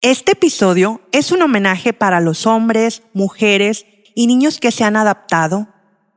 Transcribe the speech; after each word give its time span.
Este 0.00 0.32
episodio 0.32 1.00
es 1.10 1.32
un 1.32 1.42
homenaje 1.42 1.92
para 1.92 2.20
los 2.20 2.46
hombres, 2.46 3.02
mujeres 3.14 3.84
y 4.14 4.28
niños 4.28 4.60
que 4.60 4.70
se 4.70 4.84
han 4.84 4.94
adaptado, 4.94 5.66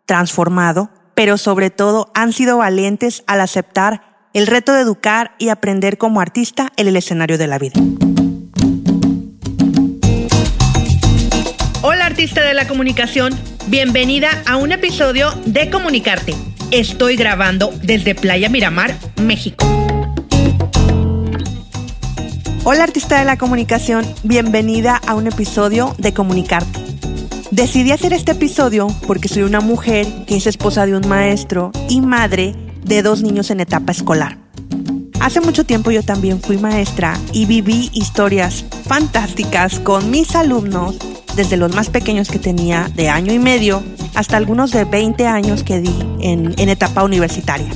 transformado, 0.05 0.91
pero 1.15 1.35
sobre 1.39 1.71
todo 1.71 2.11
han 2.13 2.31
sido 2.31 2.59
valientes 2.59 3.23
al 3.25 3.41
aceptar 3.41 4.27
el 4.35 4.45
reto 4.45 4.71
de 4.73 4.81
educar 4.81 5.31
y 5.39 5.49
aprender 5.49 5.97
como 5.97 6.21
artista 6.21 6.71
en 6.77 6.89
el 6.89 6.95
escenario 6.95 7.39
de 7.39 7.47
la 7.47 7.57
vida. 7.57 7.81
Hola 11.81 12.05
artista 12.05 12.43
de 12.43 12.53
la 12.53 12.67
comunicación, 12.67 13.33
bienvenida 13.65 14.43
a 14.45 14.57
un 14.57 14.73
episodio 14.73 15.31
de 15.47 15.71
Comunicarte. 15.71 16.35
Estoy 16.69 17.15
grabando 17.15 17.71
desde 17.81 18.13
Playa 18.13 18.47
Miramar, 18.47 18.95
México. 19.19 19.80
Hola 22.63 22.83
artista 22.83 23.17
de 23.17 23.25
la 23.25 23.37
comunicación, 23.37 24.05
bienvenida 24.21 25.01
a 25.07 25.15
un 25.15 25.25
episodio 25.25 25.95
de 25.97 26.13
Comunicarte. 26.13 26.79
Decidí 27.49 27.91
hacer 27.91 28.13
este 28.13 28.33
episodio 28.33 28.87
porque 29.07 29.27
soy 29.27 29.41
una 29.41 29.61
mujer 29.61 30.05
que 30.27 30.35
es 30.35 30.45
esposa 30.45 30.85
de 30.85 30.95
un 30.95 31.07
maestro 31.09 31.71
y 31.89 32.01
madre 32.01 32.55
de 32.83 33.01
dos 33.01 33.23
niños 33.23 33.49
en 33.49 33.61
etapa 33.61 33.91
escolar. 33.91 34.37
Hace 35.19 35.41
mucho 35.41 35.65
tiempo 35.65 35.89
yo 35.89 36.03
también 36.03 36.39
fui 36.39 36.59
maestra 36.59 37.17
y 37.33 37.47
viví 37.47 37.89
historias 37.93 38.63
fantásticas 38.87 39.79
con 39.79 40.11
mis 40.11 40.35
alumnos, 40.35 40.99
desde 41.35 41.57
los 41.57 41.73
más 41.73 41.89
pequeños 41.89 42.29
que 42.29 42.37
tenía 42.37 42.91
de 42.93 43.09
año 43.09 43.33
y 43.33 43.39
medio 43.39 43.81
hasta 44.13 44.37
algunos 44.37 44.69
de 44.71 44.85
20 44.85 45.25
años 45.25 45.63
que 45.63 45.79
di 45.79 45.95
en, 46.19 46.53
etapa 46.69 47.03
universitaria. 47.03 47.69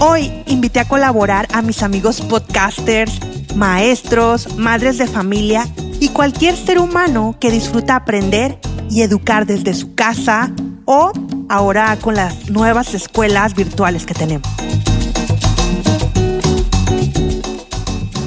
Hoy 0.00 0.30
invité 0.48 0.80
a 0.80 0.84
colaborar 0.86 1.48
a 1.54 1.62
mis 1.62 1.82
amigos 1.82 2.20
podcasters, 2.20 3.20
maestros, 3.56 4.56
madres 4.56 4.98
de 4.98 5.06
familia 5.06 5.64
y 5.98 6.10
cualquier 6.10 6.54
ser 6.56 6.78
humano 6.78 7.36
que 7.40 7.50
disfruta 7.50 7.96
aprender 7.96 8.58
y 8.90 9.02
educar 9.02 9.46
desde 9.46 9.74
su 9.74 9.94
casa 9.94 10.52
o 10.84 11.12
ahora 11.48 11.96
con 12.00 12.14
las 12.14 12.50
nuevas 12.50 12.94
escuelas 12.94 13.54
virtuales 13.54 14.06
que 14.06 14.14
tenemos. 14.14 14.48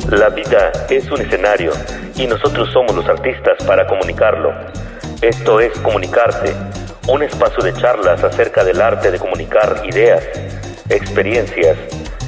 La 0.10 0.30
vida 0.30 0.72
es 0.90 1.10
un 1.12 1.22
escenario 1.22 1.72
y 2.16 2.26
nosotros 2.26 2.70
somos 2.74 2.96
los 2.96 3.08
artistas 3.08 3.64
para 3.66 3.86
comunicarlo. 3.88 4.52
Esto 5.22 5.60
es 5.60 5.78
Comunicarte, 5.80 6.56
un 7.08 7.22
espacio 7.22 7.64
de 7.64 7.74
charlas 7.74 8.24
acerca 8.24 8.64
del 8.64 8.82
arte 8.82 9.12
de 9.12 9.20
comunicar 9.20 9.84
ideas, 9.86 10.24
experiencias 10.90 11.78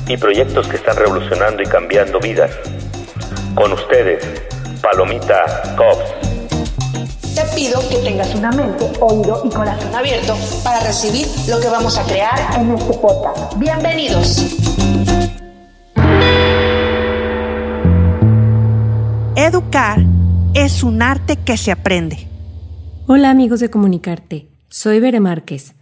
y 0.07 0.17
proyectos 0.17 0.67
que 0.67 0.75
están 0.75 0.95
revolucionando 0.95 1.63
y 1.63 1.65
cambiando 1.65 2.19
vidas. 2.19 2.51
Con 3.55 3.73
ustedes, 3.73 4.23
Palomita 4.81 5.75
Cops. 5.75 7.35
Te 7.35 7.41
pido 7.53 7.81
que 7.89 7.97
tengas 7.97 8.33
una 8.33 8.49
mente, 8.51 8.89
oído 9.01 9.41
y 9.43 9.49
corazón 9.49 9.93
abierto 9.93 10.37
para 10.63 10.79
recibir 10.81 11.27
lo 11.49 11.59
que 11.59 11.67
vamos 11.67 11.97
a 11.97 12.03
crear 12.03 12.39
en 12.57 12.71
este 12.71 12.93
podcast. 12.93 13.57
Bienvenidos. 13.57 14.57
Educar 19.35 19.99
es 20.53 20.83
un 20.83 21.01
arte 21.01 21.35
que 21.35 21.57
se 21.57 21.71
aprende. 21.71 22.27
Hola 23.07 23.29
amigos 23.29 23.59
de 23.59 23.69
Comunicarte, 23.69 24.47
soy 24.69 25.01
Bere 25.01 25.19
Márquez, 25.19 25.75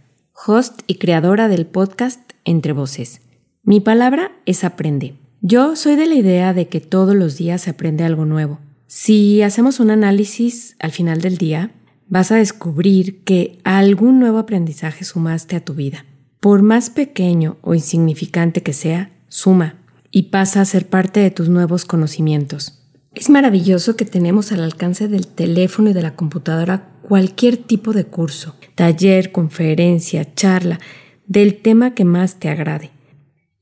host 0.46 0.80
y 0.88 0.96
creadora 0.96 1.48
del 1.48 1.66
podcast 1.66 2.20
Entre 2.44 2.72
Voces. 2.72 3.20
Mi 3.62 3.80
palabra 3.80 4.32
es 4.44 4.64
aprende. 4.64 5.14
Yo 5.42 5.74
soy 5.74 5.96
de 5.96 6.06
la 6.06 6.16
idea 6.16 6.52
de 6.52 6.68
que 6.68 6.80
todos 6.80 7.14
los 7.14 7.38
días 7.38 7.62
se 7.62 7.70
aprende 7.70 8.04
algo 8.04 8.26
nuevo. 8.26 8.58
Si 8.86 9.40
hacemos 9.40 9.80
un 9.80 9.90
análisis 9.90 10.76
al 10.78 10.90
final 10.90 11.22
del 11.22 11.38
día, 11.38 11.72
vas 12.08 12.30
a 12.30 12.36
descubrir 12.36 13.24
que 13.24 13.58
algún 13.64 14.20
nuevo 14.20 14.36
aprendizaje 14.36 15.02
sumaste 15.02 15.56
a 15.56 15.64
tu 15.64 15.72
vida. 15.72 16.04
Por 16.40 16.60
más 16.60 16.90
pequeño 16.90 17.56
o 17.62 17.74
insignificante 17.74 18.62
que 18.62 18.74
sea, 18.74 19.12
suma 19.28 19.76
y 20.10 20.24
pasa 20.24 20.60
a 20.60 20.66
ser 20.66 20.88
parte 20.88 21.20
de 21.20 21.30
tus 21.30 21.48
nuevos 21.48 21.86
conocimientos. 21.86 22.82
Es 23.14 23.30
maravilloso 23.30 23.96
que 23.96 24.04
tenemos 24.04 24.52
al 24.52 24.62
alcance 24.62 25.08
del 25.08 25.26
teléfono 25.26 25.88
y 25.88 25.92
de 25.94 26.02
la 26.02 26.16
computadora 26.16 26.90
cualquier 27.08 27.56
tipo 27.56 27.94
de 27.94 28.04
curso, 28.04 28.56
taller, 28.74 29.32
conferencia, 29.32 30.34
charla, 30.34 30.80
del 31.26 31.62
tema 31.62 31.94
que 31.94 32.04
más 32.04 32.38
te 32.38 32.50
agrade. 32.50 32.90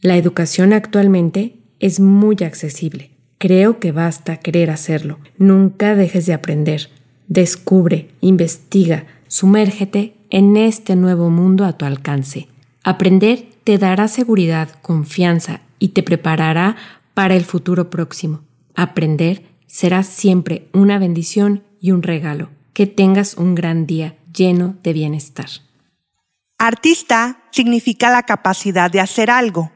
La 0.01 0.17
educación 0.17 0.73
actualmente 0.73 1.58
es 1.81 2.01
muy 2.01 2.37
accesible. 2.43 3.11
Creo 3.39 3.79
que 3.79 3.93
basta 3.93 4.39
querer 4.39 4.71
hacerlo. 4.71 5.19
Nunca 5.37 5.95
dejes 5.95 6.27
de 6.27 6.35
aprender. 6.35 6.91
Descubre, 7.29 8.11
investiga, 8.21 9.07
sumérgete 9.29 10.15
en 10.31 10.57
este 10.57 10.97
nuevo 10.97 11.31
mundo 11.31 11.65
a 11.65 11.75
tu 11.75 11.85
alcance. 11.85 12.49
Aprender 12.83 13.47
te 13.65 13.79
dará 13.79 14.09
seguridad, 14.09 14.71
confianza 14.83 15.61
y 15.79 15.89
te 15.89 16.03
preparará 16.03 16.77
para 17.15 17.37
el 17.37 17.45
futuro 17.45 17.91
próximo. 17.91 18.41
Aprender 18.75 19.43
será 19.67 20.03
siempre 20.03 20.69
una 20.73 20.99
bendición 20.99 21.63
y 21.81 21.93
un 21.93 22.03
regalo. 22.03 22.51
Que 22.73 22.87
tengas 22.87 23.35
un 23.35 23.55
gran 23.55 23.87
día 23.87 24.17
lleno 24.33 24.77
de 24.83 24.93
bienestar. 24.93 25.49
Artista 26.59 27.43
significa 27.51 28.11
la 28.11 28.23
capacidad 28.23 28.91
de 28.91 29.01
hacer 29.01 29.31
algo 29.31 29.73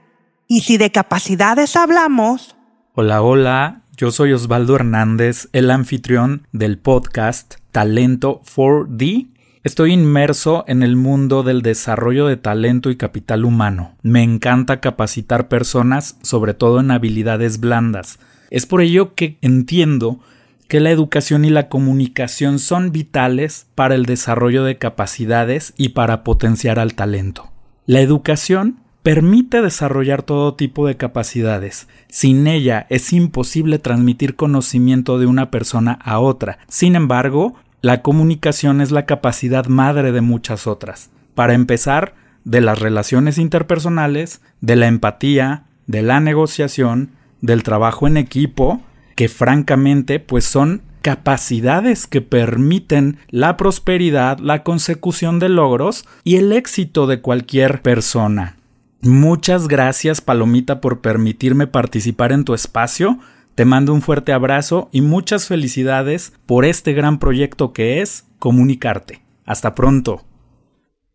y 0.53 0.61
si 0.61 0.77
de 0.77 0.93
capacidades 0.93 1.77
hablamos... 1.77 2.55
Hola, 2.93 3.23
hola, 3.23 3.85
yo 3.97 4.11
soy 4.11 4.35
Osvaldo 4.35 4.77
Hernández, 4.77 5.49
el 5.55 5.71
anfitrión 5.71 6.47
del 6.53 6.77
podcast 6.77 7.55
Talento 7.71 8.43
4D. 8.55 9.29
Estoy 9.65 9.95
inmerso 9.95 10.65
en 10.69 10.83
el 10.83 10.95
mundo 10.97 11.43
del 11.43 11.63
desarrollo 11.63 12.27
de 12.27 12.37
talento 12.37 12.91
y 12.91 12.97
capital 12.97 13.47
humano. 13.47 13.97
Me 14.03 14.23
encanta 14.23 14.81
capacitar 14.81 15.49
personas, 15.49 16.19
sobre 16.21 16.53
todo 16.53 16.81
en 16.81 16.91
habilidades 16.91 17.59
blandas. 17.59 18.19
Es 18.51 18.67
por 18.67 18.83
ello 18.83 19.15
que 19.15 19.39
entiendo 19.41 20.21
que 20.69 20.81
la 20.81 20.91
educación 20.91 21.47
y 21.47 21.51
la 21.51 21.71
comunicación 21.71 22.59
son 22.59 22.93
vitales 22.93 23.69
para 23.75 23.95
el 23.95 24.05
desarrollo 24.05 24.65
de 24.65 24.77
capacidades 24.77 25.73
y 25.79 25.91
para 25.91 26.23
potenciar 26.23 26.79
al 26.79 26.93
talento. 26.93 27.51
La 27.87 28.01
educación 28.01 28.82
permite 29.03 29.63
desarrollar 29.63 30.23
todo 30.23 30.55
tipo 30.55 30.87
de 30.87 30.97
capacidades. 30.97 31.89
Sin 32.09 32.47
ella 32.47 32.87
es 32.89 33.13
imposible 33.13 33.79
transmitir 33.79 34.37
conocimiento 34.37 35.19
de 35.19 35.27
una 35.27 35.51
persona 35.51 35.99
a 36.03 36.21
otra. 36.21 36.59
Sin 36.69 36.95
embargo, 36.95 37.55
la 37.81 38.03
comunicación 38.03 38.81
es 38.81 38.93
la 38.93 39.07
capacidad 39.07 39.67
madre 39.67 40.13
de 40.13 40.21
muchas 40.21 40.67
otras. 40.67 41.11
Para 41.35 41.55
empezar, 41.55 42.15
de 42.45 42.61
las 42.61 42.79
relaciones 42.79 43.39
interpersonales, 43.39 44.41
de 44.61 44.77
la 44.77 44.87
empatía, 44.87 45.65
de 45.87 46.03
la 46.03 46.21
negociación, 46.21 47.11
del 47.41 47.63
trabajo 47.63 48.07
en 48.07 48.17
equipo, 48.17 48.83
que 49.17 49.29
francamente 49.29 50.21
pues 50.21 50.45
son 50.45 50.83
capacidades 51.03 52.07
que 52.07 52.21
permiten 52.21 53.19
la 53.29 53.57
prosperidad, 53.57 54.39
la 54.39 54.63
consecución 54.63 55.41
de 55.41 55.49
logros 55.49 56.05
y 56.23 56.37
el 56.37 56.53
éxito 56.53 57.09
de 57.09 57.21
cualquier 57.21 57.83
persona. 57.83 58.57
Muchas 59.05 59.67
gracias 59.67 60.21
Palomita 60.21 60.81
por 60.81 61.01
permitirme 61.01 61.67
participar 61.67 62.31
en 62.31 62.45
tu 62.45 62.55
espacio. 62.55 63.19
Te 63.57 63.65
mando 63.65 63.93
un 63.93 64.01
fuerte 64.01 64.33
abrazo 64.33 64.89
y 64.93 65.01
muchas 65.01 65.49
felicidades 65.49 66.33
por 66.47 66.65
este 66.65 66.93
gran 66.93 67.19
proyecto 67.19 67.73
que 67.73 68.01
es 68.01 68.27
comunicarte. 68.39 69.21
Hasta 69.45 69.75
pronto. 69.75 70.25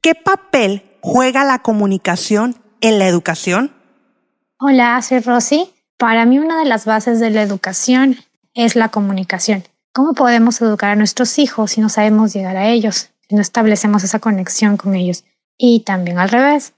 ¿Qué 0.02 0.16
papel 0.16 0.84
juega 1.00 1.46
la 1.46 1.60
comunicación 1.60 2.58
en 2.82 3.00
la 3.00 3.08
educación? 3.08 3.72
Hola, 4.60 5.02
soy 5.02 5.20
Rosy. 5.20 5.70
Para 5.98 6.26
mí 6.26 6.40
una 6.40 6.60
de 6.60 6.66
las 6.66 6.84
bases 6.84 7.22
de 7.22 7.30
la 7.30 7.42
educación 7.42 8.18
es 8.54 8.76
la 8.76 8.90
comunicación. 8.90 9.64
¿Cómo 9.94 10.14
podemos 10.14 10.62
educar 10.62 10.90
a 10.92 10.96
nuestros 10.98 11.40
hijos 11.40 11.72
si 11.72 11.80
no 11.80 11.88
sabemos 11.88 12.34
llegar 12.34 12.58
a 12.58 12.68
ellos, 12.68 13.12
si 13.30 13.36
no 13.36 13.42
establecemos 13.42 14.04
esa 14.04 14.20
conexión 14.20 14.76
con 14.76 14.94
ellos? 14.94 15.24
Y 15.58 15.84
también 15.86 16.20
al 16.20 16.30
revés, 16.30 16.74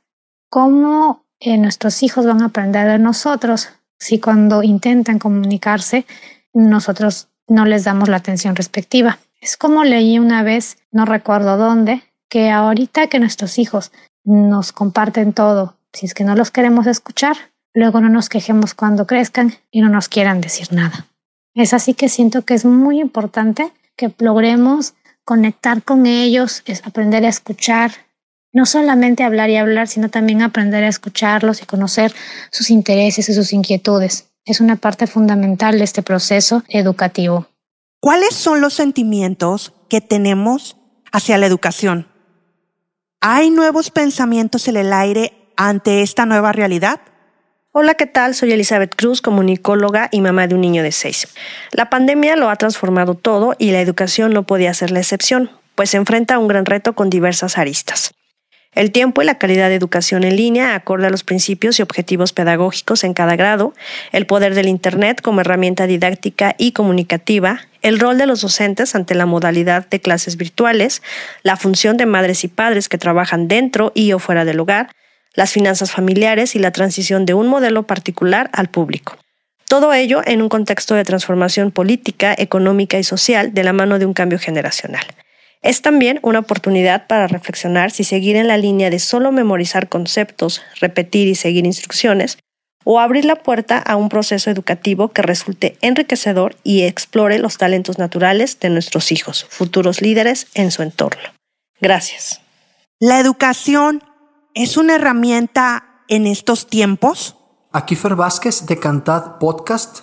cómo 0.49 1.25
eh, 1.39 1.57
nuestros 1.57 2.03
hijos 2.03 2.25
van 2.25 2.41
a 2.41 2.47
aprender 2.47 2.87
de 2.87 2.99
nosotros 2.99 3.69
si 3.97 4.19
cuando 4.19 4.63
intentan 4.63 5.19
comunicarse 5.19 6.05
nosotros 6.53 7.27
no 7.47 7.65
les 7.65 7.83
damos 7.83 8.09
la 8.09 8.17
atención 8.17 8.55
respectiva. 8.55 9.19
Es 9.41 9.57
como 9.57 9.83
leí 9.83 10.19
una 10.19 10.43
vez, 10.43 10.77
no 10.91 11.05
recuerdo 11.05 11.57
dónde, 11.57 12.03
que 12.29 12.49
ahorita 12.49 13.07
que 13.07 13.19
nuestros 13.19 13.57
hijos 13.57 13.91
nos 14.23 14.71
comparten 14.71 15.33
todo, 15.33 15.77
si 15.93 16.05
es 16.05 16.13
que 16.13 16.23
no 16.23 16.35
los 16.35 16.51
queremos 16.51 16.87
escuchar, 16.87 17.35
luego 17.73 18.01
no 18.01 18.09
nos 18.09 18.29
quejemos 18.29 18.73
cuando 18.73 19.07
crezcan 19.07 19.53
y 19.71 19.81
no 19.81 19.89
nos 19.89 20.09
quieran 20.09 20.41
decir 20.41 20.71
nada. 20.71 21.07
Es 21.55 21.73
así 21.73 21.93
que 21.93 22.09
siento 22.09 22.43
que 22.43 22.53
es 22.53 22.65
muy 22.65 22.99
importante 22.99 23.71
que 23.95 24.13
logremos 24.19 24.93
conectar 25.25 25.83
con 25.83 26.05
ellos, 26.05 26.63
aprender 26.83 27.25
a 27.25 27.29
escuchar, 27.29 27.91
no 28.51 28.65
solamente 28.65 29.23
hablar 29.23 29.49
y 29.49 29.57
hablar, 29.57 29.87
sino 29.87 30.09
también 30.09 30.41
aprender 30.41 30.83
a 30.83 30.87
escucharlos 30.87 31.61
y 31.61 31.65
conocer 31.65 32.13
sus 32.51 32.69
intereses 32.69 33.29
y 33.29 33.33
sus 33.33 33.53
inquietudes. 33.53 34.25
es 34.45 34.61
una 34.61 34.77
parte 34.77 35.05
fundamental 35.05 35.77
de 35.77 35.83
este 35.83 36.01
proceso 36.01 36.63
educativo. 36.69 37.45
¿Cuáles 37.99 38.33
son 38.33 38.61
los 38.61 38.73
sentimientos 38.73 39.73
que 39.89 40.01
tenemos 40.01 40.75
hacia 41.11 41.37
la 41.37 41.45
educación? 41.45 42.07
¿Hay 43.21 43.51
nuevos 43.51 43.91
pensamientos 43.91 44.67
en 44.67 44.77
el 44.77 44.91
aire 44.91 45.33
ante 45.55 46.01
esta 46.01 46.25
nueva 46.25 46.51
realidad? 46.51 47.01
Hola, 47.71 47.93
¿qué 47.93 48.07
tal? 48.07 48.33
Soy 48.33 48.51
Elizabeth 48.51 48.95
Cruz, 48.95 49.21
comunicóloga 49.21 50.09
y 50.11 50.21
mamá 50.21 50.47
de 50.47 50.55
un 50.55 50.61
niño 50.61 50.81
de 50.81 50.93
seis. 50.93 51.27
La 51.71 51.91
pandemia 51.91 52.35
lo 52.35 52.49
ha 52.49 52.55
transformado 52.55 53.13
todo 53.13 53.55
y 53.59 53.69
la 53.71 53.81
educación 53.81 54.33
no 54.33 54.43
podía 54.43 54.73
ser 54.73 54.89
la 54.89 54.99
excepción, 54.99 55.51
pues 55.75 55.91
se 55.91 55.97
enfrenta 55.97 56.35
a 56.35 56.39
un 56.39 56.47
gran 56.47 56.65
reto 56.65 56.93
con 56.93 57.11
diversas 57.11 57.59
aristas. 57.59 58.15
El 58.75 58.91
tiempo 58.91 59.21
y 59.21 59.25
la 59.25 59.39
calidad 59.39 59.69
de 59.69 59.75
educación 59.75 60.23
en 60.23 60.35
línea 60.35 60.75
acorde 60.75 61.07
a 61.07 61.09
los 61.09 61.23
principios 61.23 61.79
y 61.79 61.81
objetivos 61.81 62.33
pedagógicos 62.33 63.03
en 63.03 63.13
cada 63.13 63.35
grado, 63.35 63.73
el 64.11 64.27
poder 64.27 64.53
del 64.53 64.67
Internet 64.67 65.21
como 65.21 65.41
herramienta 65.41 65.87
didáctica 65.87 66.55
y 66.57 66.71
comunicativa, 66.71 67.61
el 67.81 67.99
rol 67.99 68.19
de 68.19 68.27
los 68.27 68.41
docentes 68.41 68.93
ante 68.93 69.15
la 69.15 69.25
modalidad 69.25 69.87
de 69.89 69.99
clases 69.99 70.37
virtuales, 70.37 71.01
la 71.41 71.57
función 71.57 71.97
de 71.97 72.05
madres 72.05 72.43
y 72.43 72.47
padres 72.47 72.89
que 72.89 72.99
trabajan 72.99 73.47
dentro 73.47 73.91
y 73.95 74.11
o 74.13 74.19
fuera 74.19 74.45
del 74.45 74.59
hogar, 74.59 74.91
las 75.33 75.51
finanzas 75.51 75.91
familiares 75.91 76.55
y 76.55 76.59
la 76.59 76.71
transición 76.71 77.25
de 77.25 77.33
un 77.33 77.47
modelo 77.47 77.83
particular 77.83 78.49
al 78.53 78.69
público. 78.69 79.17
Todo 79.67 79.93
ello 79.93 80.21
en 80.25 80.41
un 80.41 80.49
contexto 80.49 80.95
de 80.95 81.03
transformación 81.03 81.71
política, 81.71 82.35
económica 82.37 82.99
y 82.99 83.03
social 83.03 83.53
de 83.53 83.63
la 83.63 83.73
mano 83.73 83.99
de 83.99 84.05
un 84.05 84.13
cambio 84.13 84.39
generacional. 84.39 85.05
Es 85.61 85.81
también 85.81 86.19
una 86.23 86.39
oportunidad 86.39 87.07
para 87.07 87.27
reflexionar 87.27 87.91
si 87.91 88.03
seguir 88.03 88.35
en 88.37 88.47
la 88.47 88.57
línea 88.57 88.89
de 88.89 88.99
solo 88.99 89.31
memorizar 89.31 89.89
conceptos, 89.89 90.61
repetir 90.79 91.27
y 91.27 91.35
seguir 91.35 91.65
instrucciones, 91.65 92.37
o 92.85 92.99
abrir 92.99 93.25
la 93.25 93.35
puerta 93.35 93.77
a 93.77 93.97
un 93.97 94.07
proceso 94.09 94.49
educativo 94.49 95.09
que 95.09 95.21
resulte 95.21 95.77
enriquecedor 95.81 96.55
y 96.63 96.83
explore 96.83 97.37
los 97.39 97.57
talentos 97.57 97.97
naturales 97.97 98.59
de 98.59 98.69
nuestros 98.69 99.11
hijos, 99.11 99.45
futuros 99.49 100.01
líderes 100.01 100.47
en 100.53 100.71
su 100.71 100.81
entorno. 100.81 101.21
Gracias. 101.81 102.41
¿La 102.99 103.19
educación 103.19 104.01
es 104.53 104.77
una 104.77 104.95
herramienta 104.95 106.03
en 106.07 106.25
estos 106.25 106.67
tiempos? 106.67 107.35
Aquí 107.71 107.95
Fer 107.95 108.15
Vázquez 108.15 108.65
de 108.65 108.79
Cantad 108.79 109.37
Podcast. 109.39 109.99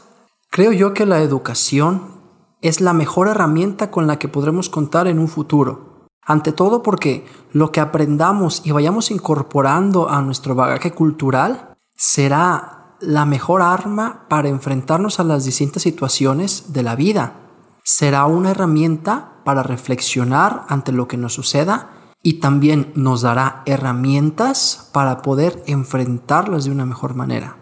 Creo 0.51 0.73
yo 0.73 0.95
que 0.95 1.07
la 1.07 1.21
educación 1.21 2.16
es 2.61 2.81
la 2.81 2.93
mejor 2.93 3.29
herramienta 3.29 3.91
con 3.91 4.07
la 4.07 4.19
que 4.19 4.29
podremos 4.29 4.69
contar 4.69 5.07
en 5.07 5.19
un 5.19 5.29
futuro. 5.29 6.09
Ante 6.23 6.53
todo 6.53 6.83
porque 6.83 7.25
lo 7.53 7.71
que 7.71 7.81
aprendamos 7.81 8.63
y 8.65 8.73
vayamos 8.73 9.11
incorporando 9.11 10.11
a 10.11 10.21
nuestro 10.23 10.55
bagaje 10.55 10.91
cultural 10.91 11.77
será 11.97 12.97
la 13.01 13.25
mejor 13.25 13.63
arma 13.63 14.27
para 14.29 14.49
enfrentarnos 14.49 15.21
a 15.21 15.25
las 15.25 15.45
distintas 15.45 15.83
situaciones 15.83 16.73
de 16.73 16.83
la 16.83 16.97
vida. 16.97 17.35
Será 17.85 18.27
una 18.27 18.51
herramienta 18.51 19.43
para 19.45 19.63
reflexionar 19.63 20.65
ante 20.69 20.91
lo 20.91 21.07
que 21.07 21.17
nos 21.17 21.35
suceda 21.35 21.91
y 22.23 22.41
también 22.41 22.91
nos 22.97 23.23
dará 23.23 23.63
herramientas 23.67 24.91
para 24.93 25.23
poder 25.23 25.63
enfrentarlas 25.67 26.65
de 26.65 26.73
una 26.73 26.87
mejor 26.87 27.15
manera. 27.15 27.57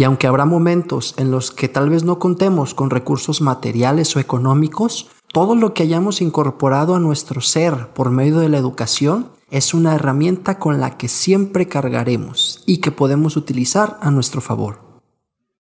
Y 0.00 0.04
aunque 0.04 0.26
habrá 0.26 0.46
momentos 0.46 1.12
en 1.18 1.30
los 1.30 1.50
que 1.50 1.68
tal 1.68 1.90
vez 1.90 2.04
no 2.04 2.18
contemos 2.18 2.72
con 2.72 2.88
recursos 2.88 3.42
materiales 3.42 4.16
o 4.16 4.18
económicos, 4.18 5.10
todo 5.30 5.54
lo 5.54 5.74
que 5.74 5.82
hayamos 5.82 6.22
incorporado 6.22 6.94
a 6.94 6.98
nuestro 6.98 7.42
ser 7.42 7.88
por 7.88 8.10
medio 8.10 8.38
de 8.38 8.48
la 8.48 8.56
educación 8.56 9.30
es 9.50 9.74
una 9.74 9.94
herramienta 9.94 10.58
con 10.58 10.80
la 10.80 10.96
que 10.96 11.08
siempre 11.08 11.68
cargaremos 11.68 12.62
y 12.64 12.78
que 12.78 12.92
podemos 12.92 13.36
utilizar 13.36 13.98
a 14.00 14.10
nuestro 14.10 14.40
favor. 14.40 14.80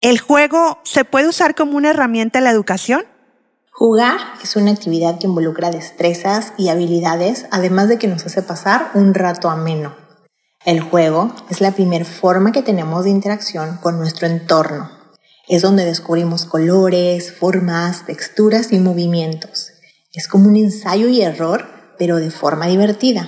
¿El 0.00 0.20
juego 0.20 0.78
se 0.84 1.04
puede 1.04 1.26
usar 1.26 1.56
como 1.56 1.76
una 1.76 1.90
herramienta 1.90 2.38
en 2.38 2.44
la 2.44 2.52
educación? 2.52 3.02
Jugar 3.72 4.20
es 4.44 4.54
una 4.54 4.70
actividad 4.70 5.18
que 5.18 5.26
involucra 5.26 5.72
destrezas 5.72 6.52
y 6.56 6.68
habilidades, 6.68 7.46
además 7.50 7.88
de 7.88 7.98
que 7.98 8.06
nos 8.06 8.24
hace 8.24 8.42
pasar 8.42 8.92
un 8.94 9.12
rato 9.12 9.50
ameno. 9.50 9.92
El 10.66 10.80
juego 10.80 11.34
es 11.48 11.62
la 11.62 11.72
primera 11.72 12.04
forma 12.04 12.52
que 12.52 12.60
tenemos 12.60 13.04
de 13.04 13.10
interacción 13.10 13.78
con 13.78 13.98
nuestro 13.98 14.26
entorno. 14.26 14.90
Es 15.48 15.62
donde 15.62 15.86
descubrimos 15.86 16.44
colores, 16.44 17.32
formas, 17.32 18.04
texturas 18.04 18.70
y 18.70 18.78
movimientos. 18.78 19.68
Es 20.12 20.28
como 20.28 20.48
un 20.50 20.56
ensayo 20.56 21.08
y 21.08 21.22
error, 21.22 21.66
pero 21.98 22.16
de 22.16 22.30
forma 22.30 22.66
divertida. 22.66 23.26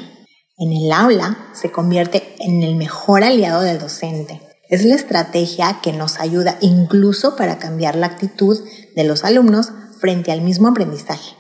En 0.59 0.73
el 0.75 0.93
aula 0.93 1.39
se 1.55 1.73
convierte 1.73 2.35
en 2.39 2.63
el 2.63 2.77
mejor 2.77 3.25
aliado 3.25 3.63
del 3.63 3.79
docente. 3.79 4.43
Es 4.69 4.85
la 4.85 4.95
estrategia 4.95 5.81
que 5.83 5.95
nos 5.95 6.21
ayuda 6.21 6.59
incluso 6.61 7.35
para 7.35 7.59
cambiar 7.59 7.97
la 7.97 8.09
actitud 8.09 8.59
de 8.95 9.05
los 9.05 9.25
alumnos 9.25 9.73
frente 10.01 10.33
al 10.33 10.43
mismo 10.43 10.69
aprendizaje. 10.69 11.35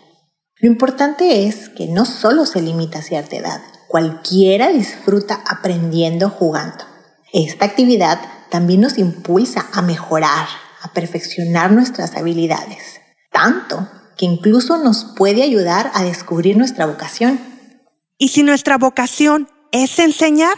Lo 0.56 0.68
importante 0.68 1.46
es 1.46 1.68
que 1.68 1.86
no 1.86 2.06
solo 2.06 2.46
se 2.46 2.62
limita 2.62 3.00
a 3.00 3.02
cierta 3.02 3.36
edad, 3.36 3.60
Cualquiera 3.92 4.70
disfruta 4.70 5.42
aprendiendo 5.46 6.30
jugando. 6.30 6.82
Esta 7.30 7.66
actividad 7.66 8.18
también 8.48 8.80
nos 8.80 8.96
impulsa 8.96 9.66
a 9.70 9.82
mejorar, 9.82 10.46
a 10.80 10.94
perfeccionar 10.94 11.72
nuestras 11.72 12.16
habilidades, 12.16 13.02
tanto 13.30 13.86
que 14.16 14.24
incluso 14.24 14.78
nos 14.78 15.04
puede 15.04 15.42
ayudar 15.42 15.90
a 15.92 16.04
descubrir 16.04 16.56
nuestra 16.56 16.86
vocación. 16.86 17.38
¿Y 18.16 18.28
si 18.28 18.42
nuestra 18.42 18.78
vocación 18.78 19.50
es 19.72 19.98
enseñar? 19.98 20.56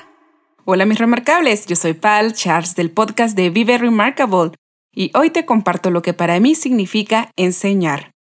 Hola 0.65 0.87
mis 0.87 1.01
remarcables, 1.01 1.67
yo 1.67 1.75
soy 1.75 1.95
Pal 1.95 2.35
Charles 2.35 2.77
del 2.77 2.93
podcast 2.93 3.37
de 3.37 3.51
Vive 3.51 3.79
Remarkable 3.79 4.53
y 4.93 5.11
hoy 5.19 5.31
te 5.31 5.45
comparto 5.45 5.91
lo 5.91 6.03
que 6.03 6.15
para 6.15 6.39
mí 6.39 6.55
significa 6.55 7.33
enseñar. 7.35 8.14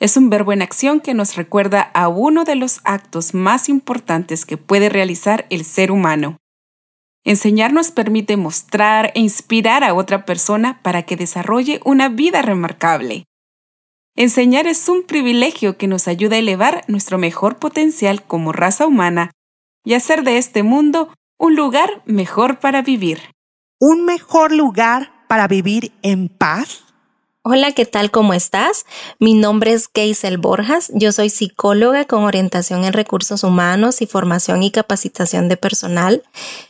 Es 0.00 0.16
un 0.16 0.30
verbo 0.30 0.52
en 0.52 0.62
acción 0.62 1.00
que 1.00 1.12
nos 1.12 1.34
recuerda 1.34 1.80
a 1.82 2.08
uno 2.08 2.44
de 2.44 2.54
los 2.54 2.80
actos 2.84 3.34
más 3.34 3.68
importantes 3.68 4.46
que 4.46 4.56
puede 4.56 4.88
realizar 4.88 5.46
el 5.50 5.64
ser 5.64 5.90
humano. 5.90 6.38
Enseñar 7.24 7.72
nos 7.72 7.90
permite 7.90 8.36
mostrar 8.36 9.10
e 9.14 9.20
inspirar 9.20 9.82
a 9.82 9.94
otra 9.94 10.24
persona 10.24 10.80
para 10.82 11.02
que 11.02 11.16
desarrolle 11.16 11.80
una 11.84 12.08
vida 12.08 12.42
remarcable. 12.42 13.24
Enseñar 14.14 14.66
es 14.66 14.88
un 14.88 15.02
privilegio 15.02 15.76
que 15.76 15.88
nos 15.88 16.08
ayuda 16.08 16.36
a 16.36 16.38
elevar 16.40 16.84
nuestro 16.86 17.18
mejor 17.18 17.58
potencial 17.58 18.22
como 18.22 18.52
raza 18.52 18.86
humana 18.86 19.32
y 19.84 19.94
hacer 19.94 20.22
de 20.22 20.38
este 20.38 20.62
mundo 20.62 21.12
un 21.38 21.56
lugar 21.56 22.02
mejor 22.04 22.60
para 22.60 22.82
vivir. 22.82 23.20
¿Un 23.80 24.04
mejor 24.04 24.52
lugar 24.52 25.12
para 25.28 25.46
vivir 25.48 25.92
en 26.02 26.28
paz? 26.28 26.87
Hola, 27.44 27.70
¿qué 27.72 27.86
tal? 27.86 28.10
¿Cómo 28.10 28.34
estás? 28.34 28.84
Mi 29.20 29.32
nombre 29.32 29.72
es 29.72 29.88
Geisel 29.94 30.38
Borjas. 30.38 30.90
Yo 30.92 31.12
soy 31.12 31.30
psicóloga 31.30 32.04
con 32.04 32.24
orientación 32.24 32.84
en 32.84 32.92
recursos 32.92 33.44
humanos 33.44 34.02
y 34.02 34.06
formación 34.06 34.64
y 34.64 34.72
capacitación 34.72 35.48
de 35.48 35.56
personal. 35.56 36.24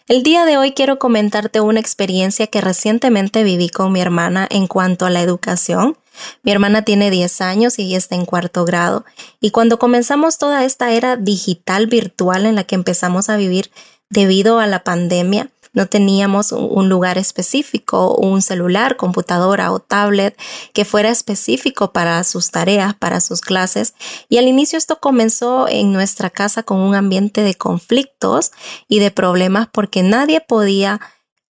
El 0.09 0.23
día 0.23 0.45
de 0.45 0.59
hoy 0.59 0.73
quiero 0.73 0.99
comentarte 0.99 1.63
una 1.63 1.81
experiencia 1.81 2.49
que 2.49 2.61
recientemente 2.61 3.45
viví 3.45 3.71
con 3.71 3.93
mi 3.93 4.03
hermana 4.03 4.47
en 4.51 4.67
cuanto 4.67 5.07
a 5.07 5.11
la 5.11 5.23
educación. 5.23 5.97
Mi 6.43 6.53
hermana 6.53 6.83
tiene 6.83 7.11
10 7.11 7.41
años 7.41 7.79
y 7.79 7.95
está 7.95 8.15
en 8.15 8.27
cuarto 8.27 8.67
grado. 8.67 9.07
Y 9.41 9.51
cuando 9.51 9.79
comenzamos 9.79 10.37
toda 10.37 10.67
esta 10.67 10.93
era 10.93 11.17
digital 11.17 11.87
virtual 11.87 12.45
en 12.45 12.57
la 12.57 12.65
que 12.65 12.75
empezamos 12.75 13.31
a 13.31 13.39
vivir 13.39 13.71
debido 14.11 14.59
a 14.59 14.67
la 14.67 14.85
pandemia, 14.85 15.51
no 15.73 15.87
teníamos 15.87 16.53
un 16.53 16.89
lugar 16.89 17.19
específico, 17.19 18.15
un 18.15 18.43
celular, 18.43 18.97
computadora 18.97 19.73
o 19.73 19.81
tablet 19.81 20.39
que 20.73 20.85
fuera 20.85 21.11
específico 21.11 21.93
para 21.93 22.23
sus 22.25 22.51
tareas, 22.51 22.95
para 22.95 23.21
sus 23.21 23.41
clases. 23.41 23.95
Y 24.29 24.39
al 24.39 24.49
inicio 24.49 24.79
esto 24.79 24.99
comenzó 25.01 25.69
en 25.69 25.93
nuestra 25.93 26.31
casa 26.31 26.63
con 26.63 26.79
un 26.79 26.95
ambiente 26.95 27.43
de 27.43 27.55
conflictos 27.55 28.53
y 28.89 28.99
de 28.99 29.11
problemas 29.11 29.69
porque 29.73 30.03
nadie 30.03 30.41
podía 30.41 31.01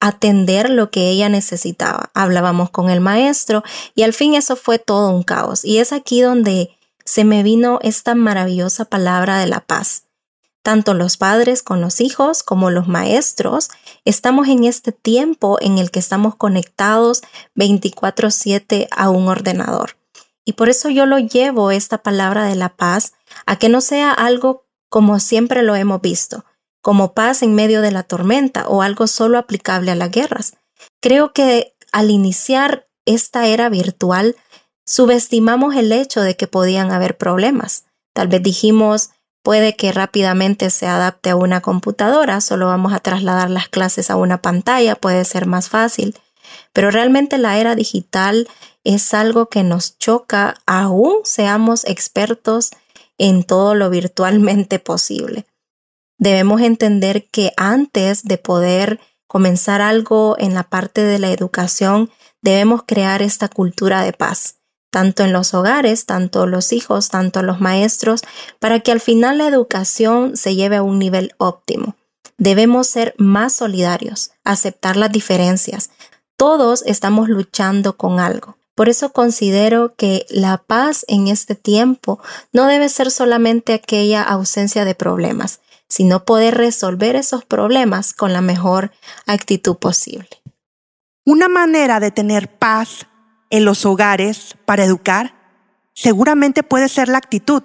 atender 0.01 0.69
lo 0.69 0.91
que 0.91 1.09
ella 1.09 1.29
necesitaba. 1.29 2.11
Hablábamos 2.15 2.71
con 2.71 2.91
el 2.91 3.01
maestro 3.01 3.63
y 3.95 4.03
al 4.03 4.13
fin 4.13 4.35
eso 4.35 4.55
fue 4.55 4.79
todo 4.79 5.11
un 5.11 5.23
caos. 5.23 5.65
Y 5.65 5.79
es 5.79 5.93
aquí 5.93 6.21
donde 6.21 6.77
se 7.05 7.25
me 7.25 7.43
vino 7.43 7.79
esta 7.83 8.15
maravillosa 8.15 8.85
palabra 8.85 9.39
de 9.39 9.47
la 9.47 9.61
paz. 9.61 10.04
Tanto 10.65 10.95
los 10.95 11.19
padres 11.19 11.63
con 11.63 11.83
los 11.83 12.01
hijos 12.01 12.43
como 12.43 12.71
los 12.71 12.89
maestros 12.89 13.69
estamos 14.07 14.49
en 14.49 14.65
este 14.65 14.93
tiempo 14.93 15.59
en 15.61 15.77
el 15.77 15.91
que 15.91 15.99
estamos 15.99 16.37
conectados 16.37 17.21
24/7 17.55 18.89
a 18.91 19.11
un 19.11 19.29
ordenador. 19.29 19.99
Y 20.43 20.55
por 20.55 20.71
eso 20.71 20.89
yo 20.89 21.05
lo 21.05 21.19
llevo 21.19 21.71
esta 21.71 21.99
palabra 21.99 22.47
de 22.47 22.55
la 22.55 22.71
paz 22.71 23.13
a 23.45 23.59
que 23.59 23.69
no 23.69 23.83
sea 23.83 24.11
algo 24.11 24.65
como 24.89 25.21
siempre 25.21 25.63
lo 25.63 25.77
hemos 25.77 26.01
visto, 26.01 26.47
como 26.81 27.13
paz 27.13 27.43
en 27.43 27.55
medio 27.55 27.83
de 27.83 27.91
la 27.91 28.03
tormenta 28.03 28.67
o 28.67 28.81
algo 28.81 29.07
solo 29.07 29.37
aplicable 29.37 29.91
a 29.91 29.97
las 29.97 30.11
guerras. 30.11 30.55
Creo 31.03 31.35
que 31.35 31.77
al 31.93 32.11
iniciar 32.11 32.89
esta 33.05 33.49
era 33.49 33.69
virtual, 33.69 34.35
subestimamos 34.87 35.77
el 35.77 35.93
hecho 35.93 36.23
de 36.23 36.37
que 36.37 36.47
podían 36.47 36.91
haber 36.91 37.19
problemas. 37.19 37.85
Tal 38.15 38.29
vez 38.29 38.43
dijimos, 38.43 39.11
Puede 39.45 39.77
que 39.77 39.93
rápidamente 39.93 40.71
se 40.71 40.87
adapte 40.87 41.29
a 41.29 41.37
una 41.37 41.61
computadora, 41.61 42.41
solo 42.41 42.69
vamos 42.69 42.95
a 42.95 43.01
trasladar 43.01 43.51
las 43.51 43.69
clases 43.69 44.11
a 44.11 44.17
una 44.17 44.41
pantalla, 44.41 44.97
puede 44.97 45.23
ser 45.27 45.47
más 45.47 45.69
fácil. 45.69 46.17
pero 46.73 46.91
realmente 46.91 47.39
la 47.39 47.59
era 47.59 47.75
digital 47.75 48.49
es 48.85 49.15
algo 49.15 49.47
que 49.47 49.63
nos 49.63 49.99
choca 49.99 50.57
aún 50.67 51.17
seamos 51.25 51.85
expertos 51.85 52.71
en 53.19 53.45
todo 53.45 53.75
lo 53.75 53.91
virtualmente 53.91 54.79
posible. 54.79 55.47
Debemos 56.19 56.61
entender 56.61 57.27
que 57.31 57.53
antes 57.57 58.25
de 58.25 58.39
poder 58.39 59.01
comenzar 59.27 59.81
algo 59.81 60.37
en 60.39 60.55
la 60.55 60.65
parte 60.65 61.03
de 61.03 61.19
la 61.19 61.31
educación, 61.31 62.11
debemos 62.43 62.83
crear 62.87 63.23
esta 63.23 63.49
cultura 63.49 64.03
de 64.03 64.13
paz 64.13 64.57
tanto 64.95 65.25
en 65.25 65.33
los 65.33 65.55
hogares, 65.55 66.07
tanto 66.07 66.47
los 66.47 66.73
hijos, 66.73 67.09
tanto 67.09 67.43
los 67.43 67.61
maestros, 67.61 68.23
para 68.61 68.79
que 68.79 68.93
al 68.93 69.01
final 69.01 69.39
la 69.39 69.49
educación 69.49 70.37
se 70.37 70.55
lleve 70.55 70.77
a 70.77 70.85
un 70.85 71.01
nivel 71.01 71.33
óptimo. 71.37 71.97
Debemos 72.39 72.87
ser 72.87 73.13
más 73.19 73.55
solidarios, 73.55 74.31
aceptar 74.45 74.97
las 74.97 75.11
diferencias. 75.11 75.91
Todos 76.37 76.85
estamos 76.87 77.29
luchando 77.29 77.97
con 77.97 78.21
algo. 78.21 78.57
Por 78.77 78.89
eso 78.89 79.13
considero 79.13 79.97
que 79.97 80.27
la 80.31 80.59
paz 80.59 81.05
en 81.09 81.27
este 81.27 81.57
tiempo 81.57 82.21
no 82.53 82.67
debe 82.67 82.89
ser 82.89 83.11
solamente 83.11 83.73
aquella 83.73 84.23
ausencia 84.23 84.85
de 84.85 84.95
problemas, 84.95 85.59
sino 85.89 86.25
poder 86.25 86.55
resolver 86.55 87.17
esos 87.17 87.45
problemas 87.45 88.13
con 88.13 88.33
la 88.33 88.43
mejor 88.43 88.93
actitud 89.27 89.75
posible. 89.75 90.29
Una 91.25 91.49
manera 91.49 91.99
de 91.99 92.13
tener 92.13 92.49
paz 92.49 93.09
en 93.55 93.65
los 93.65 93.87
hogares 93.87 94.57
para 94.65 94.83
educar, 94.85 95.33
seguramente 95.93 96.65
puede 96.65 96.89
ser 96.89 97.07
la 97.07 97.19
actitud. 97.19 97.63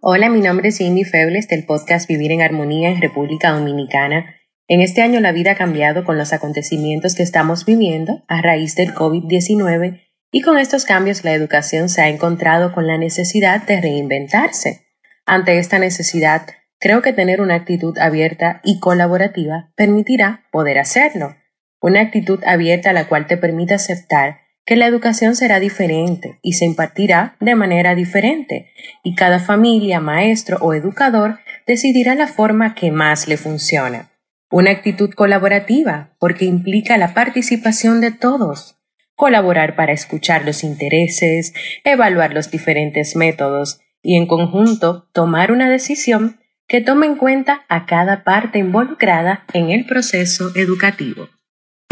Hola, 0.00 0.28
mi 0.28 0.40
nombre 0.40 0.68
es 0.68 0.76
Cindy 0.76 1.02
Febles 1.02 1.48
del 1.48 1.66
podcast 1.66 2.08
Vivir 2.08 2.30
en 2.30 2.40
Armonía 2.40 2.90
en 2.90 3.02
República 3.02 3.50
Dominicana. 3.50 4.36
En 4.68 4.80
este 4.80 5.02
año 5.02 5.18
la 5.18 5.32
vida 5.32 5.50
ha 5.50 5.56
cambiado 5.56 6.04
con 6.04 6.18
los 6.18 6.32
acontecimientos 6.32 7.16
que 7.16 7.24
estamos 7.24 7.64
viviendo 7.64 8.22
a 8.28 8.42
raíz 8.42 8.76
del 8.76 8.94
COVID-19 8.94 10.02
y 10.30 10.40
con 10.42 10.56
estos 10.56 10.84
cambios 10.84 11.24
la 11.24 11.32
educación 11.32 11.88
se 11.88 12.02
ha 12.02 12.08
encontrado 12.08 12.72
con 12.72 12.86
la 12.86 12.96
necesidad 12.96 13.66
de 13.66 13.80
reinventarse. 13.80 14.86
Ante 15.26 15.58
esta 15.58 15.80
necesidad, 15.80 16.46
creo 16.78 17.02
que 17.02 17.12
tener 17.12 17.40
una 17.40 17.56
actitud 17.56 17.98
abierta 17.98 18.60
y 18.62 18.78
colaborativa 18.78 19.72
permitirá 19.74 20.44
poder 20.52 20.78
hacerlo. 20.78 21.34
Una 21.80 22.02
actitud 22.02 22.38
abierta 22.46 22.90
a 22.90 22.92
la 22.92 23.08
cual 23.08 23.26
te 23.26 23.36
permite 23.36 23.74
aceptar 23.74 24.43
que 24.66 24.76
la 24.76 24.86
educación 24.86 25.36
será 25.36 25.60
diferente 25.60 26.38
y 26.42 26.54
se 26.54 26.64
impartirá 26.64 27.36
de 27.40 27.54
manera 27.54 27.94
diferente, 27.94 28.70
y 29.02 29.14
cada 29.14 29.38
familia, 29.38 30.00
maestro 30.00 30.58
o 30.60 30.74
educador 30.74 31.38
decidirá 31.66 32.14
la 32.14 32.26
forma 32.26 32.74
que 32.74 32.90
más 32.90 33.28
le 33.28 33.36
funciona. 33.36 34.10
Una 34.50 34.70
actitud 34.70 35.10
colaborativa, 35.10 36.14
porque 36.18 36.44
implica 36.44 36.96
la 36.96 37.12
participación 37.12 38.00
de 38.00 38.12
todos. 38.12 38.78
Colaborar 39.16 39.76
para 39.76 39.92
escuchar 39.92 40.44
los 40.44 40.64
intereses, 40.64 41.52
evaluar 41.84 42.32
los 42.32 42.50
diferentes 42.50 43.16
métodos 43.16 43.80
y 44.02 44.16
en 44.16 44.26
conjunto 44.26 45.08
tomar 45.12 45.52
una 45.52 45.68
decisión 45.68 46.40
que 46.66 46.80
tome 46.80 47.06
en 47.06 47.16
cuenta 47.16 47.64
a 47.68 47.86
cada 47.86 48.24
parte 48.24 48.58
involucrada 48.58 49.44
en 49.52 49.70
el 49.70 49.86
proceso 49.86 50.52
educativo. 50.54 51.28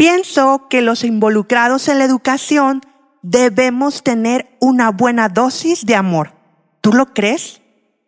Pienso 0.05 0.67
que 0.69 0.81
los 0.81 1.05
involucrados 1.05 1.87
en 1.87 1.97
la 1.97 2.03
educación 2.03 2.81
debemos 3.21 4.03
tener 4.03 4.49
una 4.59 4.91
buena 4.91 5.29
dosis 5.29 5.85
de 5.85 5.95
amor. 5.95 6.33
¿Tú 6.81 6.91
lo 6.91 7.13
crees? 7.13 7.61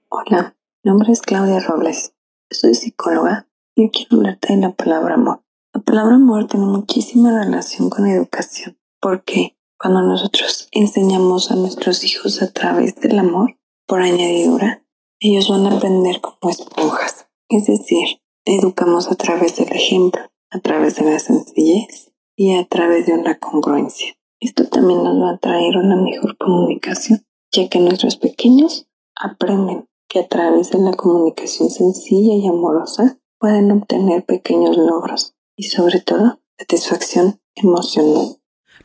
Hola, 0.09 0.57
mi 0.83 0.91
nombre 0.91 1.13
es 1.13 1.21
Claudia 1.21 1.61
Robles. 1.61 2.13
Soy 2.51 2.75
psicóloga 2.75 3.47
y 3.75 3.91
quiero 3.91 4.17
hablarte 4.17 4.53
de 4.53 4.59
la 4.59 4.73
palabra 4.73 5.13
amor. 5.13 5.45
La 5.73 5.79
palabra 5.83 6.15
amor 6.15 6.47
tiene 6.47 6.65
muchísima 6.65 7.41
relación 7.41 7.89
con 7.89 8.05
educación, 8.07 8.77
porque 8.99 9.57
cuando 9.79 10.01
nosotros 10.01 10.67
enseñamos 10.73 11.49
a 11.49 11.55
nuestros 11.55 12.03
hijos 12.03 12.41
a 12.41 12.51
través 12.51 12.97
del 12.97 13.17
amor, 13.19 13.57
por 13.87 14.01
añadidura, 14.01 14.83
ellos 15.21 15.47
van 15.47 15.65
a 15.65 15.77
aprender 15.77 16.19
como 16.19 16.51
esponjas. 16.51 17.29
Es 17.47 17.67
decir, 17.67 18.19
educamos 18.43 19.09
a 19.09 19.15
través 19.15 19.55
del 19.55 19.71
ejemplo 19.71 20.23
a 20.55 20.59
través 20.59 20.95
de 20.95 21.03
la 21.03 21.19
sencillez 21.19 22.12
y 22.38 22.55
a 22.55 22.65
través 22.65 23.05
de 23.05 23.13
una 23.13 23.38
congruencia. 23.38 24.15
Esto 24.39 24.67
también 24.67 25.03
nos 25.03 25.21
va 25.21 25.31
a 25.31 25.38
traer 25.38 25.75
una 25.77 25.97
mejor 25.97 26.38
comunicación, 26.38 27.25
ya 27.51 27.67
que 27.67 27.79
nuestros 27.79 28.15
pequeños 28.15 28.88
aprenden 29.15 29.88
que 30.07 30.19
a 30.19 30.27
través 30.27 30.71
de 30.71 30.79
la 30.79 30.93
comunicación 30.93 31.69
sencilla 31.69 32.35
y 32.35 32.47
amorosa 32.47 33.19
pueden 33.38 33.71
obtener 33.71 34.24
pequeños 34.25 34.77
logros 34.77 35.35
y 35.57 35.63
sobre 35.63 36.00
todo 36.00 36.39
satisfacción 36.57 37.41
emocional. 37.55 38.38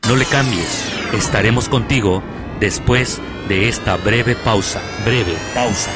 No 0.07 0.15
le 0.17 0.25
cambies, 0.25 0.85
estaremos 1.13 1.69
contigo 1.69 2.21
después 2.59 3.21
de 3.47 3.69
esta 3.69 3.95
breve 3.95 4.35
pausa, 4.35 4.81
breve 5.05 5.35
pausa. 5.53 5.91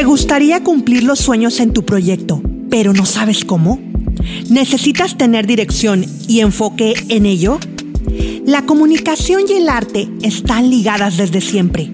¿Te 0.00 0.06
gustaría 0.06 0.64
cumplir 0.64 1.02
los 1.02 1.18
sueños 1.18 1.60
en 1.60 1.74
tu 1.74 1.84
proyecto, 1.84 2.40
pero 2.70 2.94
no 2.94 3.04
sabes 3.04 3.44
cómo? 3.44 3.78
¿Necesitas 4.48 5.18
tener 5.18 5.46
dirección 5.46 6.06
y 6.26 6.40
enfoque 6.40 6.94
en 7.10 7.26
ello? 7.26 7.58
La 8.46 8.64
comunicación 8.64 9.42
y 9.46 9.58
el 9.58 9.68
arte 9.68 10.08
están 10.22 10.70
ligadas 10.70 11.18
desde 11.18 11.42
siempre. 11.42 11.90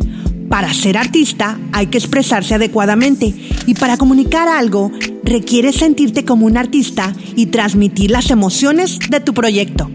Para 0.49 0.73
ser 0.73 0.97
artista 0.97 1.59
hay 1.73 1.89
que 1.89 1.99
expresarse 1.99 2.55
adecuadamente 2.55 3.35
y 3.67 3.75
para 3.75 3.97
comunicar 3.97 4.47
algo 4.47 4.93
requiere 5.25 5.73
sentirte 5.73 6.25
como 6.25 6.47
un 6.47 6.57
artista 6.57 7.13
y 7.35 7.47
transmitir 7.47 8.13
las 8.13 8.31
emociones 8.31 9.01
de 9.11 9.19
tu 9.19 9.35
proyecto. 9.35 9.91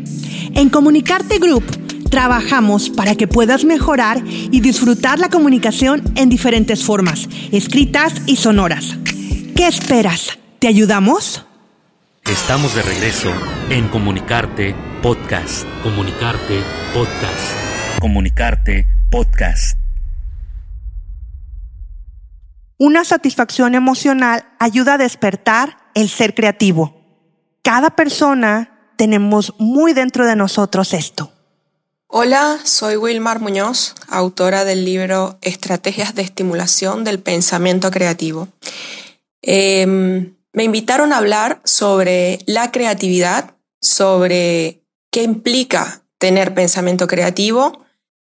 En 0.53 0.67
Comunicarte 0.67 1.39
Group 1.39 1.63
Trabajamos 2.11 2.89
para 2.89 3.15
que 3.15 3.25
puedas 3.25 3.63
mejorar 3.63 4.21
y 4.25 4.59
disfrutar 4.59 5.17
la 5.17 5.29
comunicación 5.29 6.03
en 6.17 6.27
diferentes 6.27 6.83
formas, 6.83 7.29
escritas 7.53 8.13
y 8.25 8.35
sonoras. 8.35 8.97
¿Qué 9.55 9.65
esperas? 9.65 10.37
¿Te 10.59 10.67
ayudamos? 10.67 11.45
Estamos 12.25 12.75
de 12.75 12.81
regreso 12.81 13.31
en 13.69 13.87
Comunicarte 13.87 14.75
Podcast. 15.01 15.65
Comunicarte 15.83 16.61
Podcast. 16.93 18.01
Comunicarte 18.01 18.87
Podcast. 19.09 19.77
Una 22.77 23.05
satisfacción 23.05 23.73
emocional 23.73 24.43
ayuda 24.59 24.95
a 24.95 24.97
despertar 24.97 25.77
el 25.95 26.09
ser 26.09 26.35
creativo. 26.35 27.05
Cada 27.63 27.91
persona 27.91 28.91
tenemos 28.97 29.55
muy 29.59 29.93
dentro 29.93 30.25
de 30.25 30.35
nosotros 30.35 30.93
esto. 30.93 31.31
Hola, 32.13 32.59
soy 32.65 32.97
Wilmar 32.97 33.39
Muñoz, 33.39 33.95
autora 34.09 34.65
del 34.65 34.83
libro 34.83 35.37
Estrategias 35.41 36.13
de 36.13 36.21
Estimulación 36.21 37.05
del 37.05 37.19
Pensamiento 37.19 37.89
Creativo. 37.89 38.49
Em, 39.41 40.35
me 40.51 40.65
invitaron 40.65 41.13
a 41.13 41.19
hablar 41.19 41.61
sobre 41.63 42.39
la 42.47 42.69
creatividad, 42.69 43.55
sobre 43.79 44.83
qué 45.09 45.23
implica 45.23 46.03
tener 46.17 46.53
pensamiento 46.53 47.07
creativo 47.07 47.85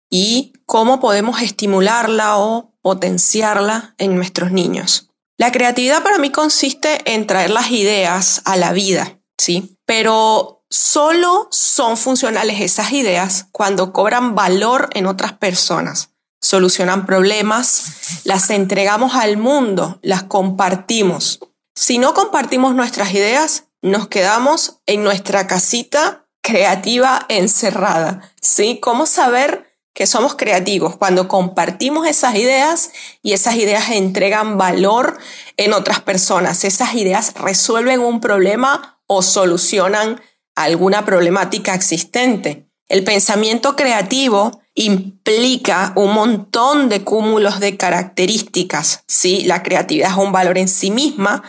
y 0.09 0.53
cómo 0.65 0.99
podemos 0.99 1.43
estimularla 1.43 2.39
o 2.39 2.73
potenciarla 2.81 3.93
en 3.99 4.15
nuestros 4.15 4.51
niños. 4.51 5.11
La 5.37 5.51
creatividad 5.51 6.01
para 6.01 6.17
mí 6.17 6.31
consiste 6.31 7.13
en 7.13 7.27
traer 7.27 7.51
las 7.51 7.69
ideas 7.69 8.41
a 8.45 8.57
la 8.57 8.73
vida, 8.73 9.19
¿sí? 9.37 9.77
Pero 9.85 10.54
Solo 10.69 11.47
son 11.51 11.97
funcionales 11.97 12.59
esas 12.61 12.91
ideas 12.91 13.47
cuando 13.51 13.93
cobran 13.93 14.35
valor 14.35 14.89
en 14.93 15.05
otras 15.05 15.33
personas, 15.33 16.09
solucionan 16.41 17.05
problemas, 17.05 18.23
las 18.23 18.49
entregamos 18.49 19.15
al 19.15 19.37
mundo, 19.37 19.99
las 20.01 20.23
compartimos. 20.23 21.39
Si 21.75 21.97
no 21.97 22.13
compartimos 22.13 22.73
nuestras 22.73 23.13
ideas, 23.13 23.65
nos 23.81 24.07
quedamos 24.07 24.79
en 24.87 25.03
nuestra 25.03 25.45
casita 25.45 26.25
creativa 26.41 27.25
encerrada. 27.29 28.33
¿Sí? 28.41 28.79
¿Cómo 28.81 29.05
saber 29.05 29.77
que 29.93 30.07
somos 30.07 30.35
creativos? 30.35 30.95
Cuando 30.95 31.27
compartimos 31.27 32.07
esas 32.07 32.35
ideas 32.35 32.91
y 33.21 33.33
esas 33.33 33.55
ideas 33.55 33.89
entregan 33.89 34.57
valor 34.57 35.17
en 35.57 35.73
otras 35.73 35.99
personas. 36.01 36.63
Esas 36.63 36.95
ideas 36.95 37.33
resuelven 37.35 37.99
un 37.99 38.21
problema 38.21 38.99
o 39.07 39.21
solucionan 39.21 40.21
alguna 40.55 41.05
problemática 41.05 41.73
existente. 41.75 42.67
El 42.87 43.03
pensamiento 43.03 43.75
creativo 43.75 44.61
implica 44.75 45.93
un 45.95 46.13
montón 46.13 46.89
de 46.89 47.03
cúmulos 47.03 47.59
de 47.59 47.77
características. 47.77 49.03
¿sí? 49.07 49.43
La 49.43 49.63
creatividad 49.63 50.11
es 50.11 50.17
un 50.17 50.31
valor 50.31 50.57
en 50.57 50.67
sí 50.67 50.91
misma. 50.91 51.43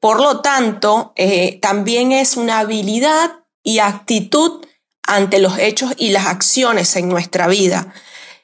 Por 0.00 0.20
lo 0.20 0.40
tanto, 0.40 1.12
eh, 1.16 1.58
también 1.60 2.12
es 2.12 2.36
una 2.36 2.60
habilidad 2.60 3.32
y 3.62 3.80
actitud 3.80 4.64
ante 5.02 5.40
los 5.40 5.58
hechos 5.58 5.92
y 5.96 6.10
las 6.10 6.26
acciones 6.26 6.94
en 6.96 7.08
nuestra 7.08 7.48
vida. 7.48 7.92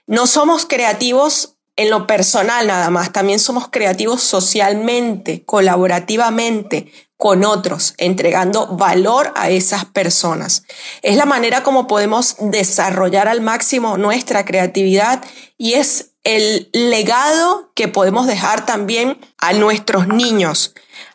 No 0.06 0.26
somos 0.26 0.66
creativos 0.66 1.54
en 1.76 1.90
lo 1.90 2.06
personal 2.06 2.66
nada 2.68 2.88
más, 2.90 3.12
también 3.12 3.40
somos 3.40 3.68
creativos 3.68 4.22
socialmente, 4.22 5.44
colaborativamente 5.44 6.92
con 7.16 7.44
otros, 7.44 7.94
entregando 7.98 8.66
valor 8.76 9.32
a 9.36 9.50
esas 9.50 9.84
personas. 9.84 10.64
Es 11.02 11.16
la 11.16 11.26
manera 11.26 11.62
como 11.62 11.86
podemos 11.86 12.36
desarrollar 12.38 13.28
al 13.28 13.40
máximo 13.40 13.96
nuestra 13.96 14.44
creatividad 14.44 15.24
y 15.56 15.74
es 15.74 16.14
el 16.24 16.70
legado 16.72 17.72
que 17.74 17.88
podemos 17.88 18.26
dejar 18.26 18.66
también 18.66 19.18
a 19.38 19.52
nuestros 19.52 20.08
niños, 20.08 20.74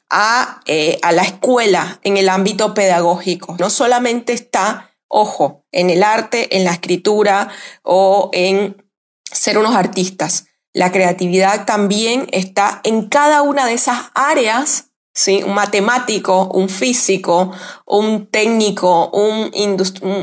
a, 0.10 0.62
eh, 0.66 1.00
a 1.02 1.12
la 1.12 1.24
escuela 1.24 2.00
en 2.04 2.18
el 2.18 2.30
ámbito 2.30 2.74
pedagógico. 2.74 3.56
No 3.60 3.70
solamente 3.70 4.34
está, 4.34 4.92
ojo, 5.08 5.66
en 5.72 5.90
el 5.90 6.04
arte, 6.04 6.56
en 6.56 6.64
la 6.64 6.72
escritura 6.72 7.50
o 7.84 8.30
en 8.34 8.84
ser 9.32 9.58
unos 9.58 9.76
artistas. 9.76 10.46
La 10.74 10.92
creatividad 10.92 11.66
también 11.66 12.28
está 12.32 12.80
en 12.84 13.10
cada 13.10 13.42
una 13.42 13.66
de 13.66 13.74
esas 13.74 14.12
áreas 14.14 14.89
¿sí? 15.20 15.44
Un 15.44 15.54
matemático, 15.54 16.46
un 16.54 16.70
físico, 16.70 17.52
un 17.86 18.28
técnico, 18.28 19.10
un, 19.10 19.52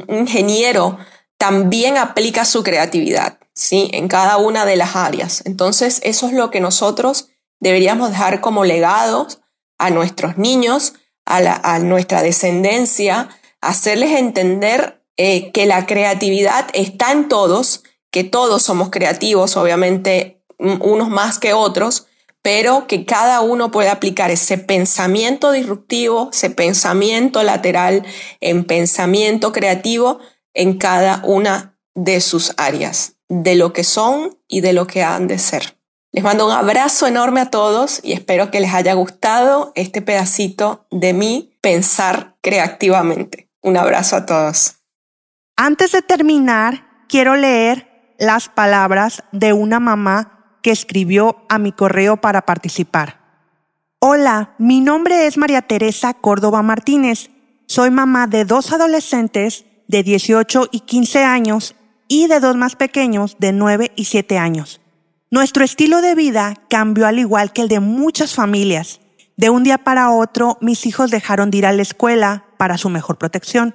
ingeniero, 0.09 0.97
también 1.37 1.99
aplica 1.99 2.47
su 2.47 2.63
creatividad, 2.63 3.39
¿sí? 3.53 3.91
En 3.93 4.09
cada 4.09 4.39
una 4.39 4.65
de 4.65 4.77
las 4.77 4.97
áreas. 4.97 5.43
Entonces, 5.45 6.01
eso 6.03 6.29
es 6.29 6.33
lo 6.33 6.51
que 6.51 6.61
nosotros 6.61 7.29
deberíamos 7.61 8.09
dejar 8.09 8.41
como 8.41 8.65
legados 8.65 9.41
a 9.77 9.91
nuestros 9.91 10.39
niños, 10.39 10.95
a, 11.27 11.79
nuestra 11.81 12.23
descendencia, 12.23 13.29
hacerles 13.61 14.13
entender 14.13 15.05
eh, 15.19 15.53
que 15.53 15.67
la 15.67 15.85
creatividad 15.85 16.69
está 16.73 17.13
en 17.13 17.29
todos, 17.29 17.83
que 18.11 18.25
todos 18.25 18.63
somos 18.63 18.89
creativos, 18.89 19.59
obviamente 19.59 20.43
unos 20.59 21.11
más 21.11 21.39
que 21.39 21.53
otros, 21.53 22.07
pero 22.47 22.87
que 22.87 23.05
cada 23.05 23.41
uno 23.41 23.73
puede 23.73 23.89
aplicar 23.89 24.31
ese 24.31 24.57
pensamiento 24.57 25.51
disruptivo, 25.51 26.31
ese 26.33 26.49
pensamiento 26.49 27.43
lateral 27.43 28.07
en 28.41 28.63
pensamiento 28.63 29.51
creativo 29.51 30.21
en 30.55 30.79
cada 30.79 31.23
una 31.25 31.77
de 31.97 32.21
sus 32.21 32.55
áreas, 32.57 33.17
de 33.29 33.57
lo 33.57 33.73
que 33.73 33.83
son 33.83 34.39
y 34.47 34.61
de 34.61 34.75
lo 34.75 34.87
que 34.87 35.03
han 35.03 35.27
de 35.27 35.41
ser. 35.41 35.77
Les 36.13 36.23
mando 36.23 36.47
un 36.47 36.53
abrazo 36.53 37.09
enorme 37.09 37.41
a 37.41 37.51
todos 37.51 37.99
y 38.05 38.13
espero 38.13 38.53
que 38.53 38.61
les 38.61 38.73
haya 38.73 38.95
gustado 38.95 39.73
este 39.75 40.01
pedacito 40.01 40.87
de 40.93 41.15
mí 41.15 41.59
pensar 41.61 42.37
creativamente. 42.43 43.51
Un 43.61 43.77
abrazo 43.77 44.15
a 44.15 44.25
todos. 44.25 44.77
Antes 45.57 45.91
de 45.91 46.03
terminar, 46.03 46.87
quiero 47.09 47.35
leer 47.35 48.15
las 48.21 48.49
palabras 48.49 49.25
de 49.33 49.53
una 49.53 49.81
mamá 49.81 50.36
escribió 50.71 51.45
a 51.49 51.59
mi 51.59 51.73
correo 51.73 52.17
para 52.17 52.43
participar. 52.43 53.21
Hola, 53.99 54.55
mi 54.59 54.81
nombre 54.81 55.27
es 55.27 55.37
María 55.37 55.63
Teresa 55.63 56.15
Córdoba 56.15 56.63
Martínez. 56.63 57.31
Soy 57.67 57.91
mamá 57.91 58.27
de 58.27 58.45
dos 58.45 58.73
adolescentes 58.73 59.65
de 59.89 60.03
18 60.03 60.69
y 60.71 60.81
15 60.81 61.25
años 61.25 61.75
y 62.09 62.29
de 62.29 62.41
dos 62.41 62.57
más 62.57 62.77
pequeños 62.77 63.37
de 63.39 63.53
9 63.53 63.93
y 63.97 64.05
7 64.05 64.39
años. 64.39 64.81
Nuestro 65.31 65.65
estilo 65.65 66.03
de 66.03 66.15
vida 66.15 66.55
cambió 66.69 67.07
al 67.07 67.19
igual 67.19 67.53
que 67.53 67.63
el 67.63 67.69
de 67.69 67.81
muchas 67.81 68.35
familias. 68.35 69.01
De 69.37 69.51
un 69.51 69.65
día 69.65 69.79
para 69.79 70.11
otro, 70.11 70.57
mis 70.61 70.87
hijos 70.87 71.11
dejaron 71.11 71.51
de 71.51 71.59
ir 71.59 71.67
a 71.67 71.73
la 71.73 71.83
escuela 71.83 72.45
para 72.57 72.79
su 72.79 72.91
mejor 72.91 73.19
protección. 73.19 73.75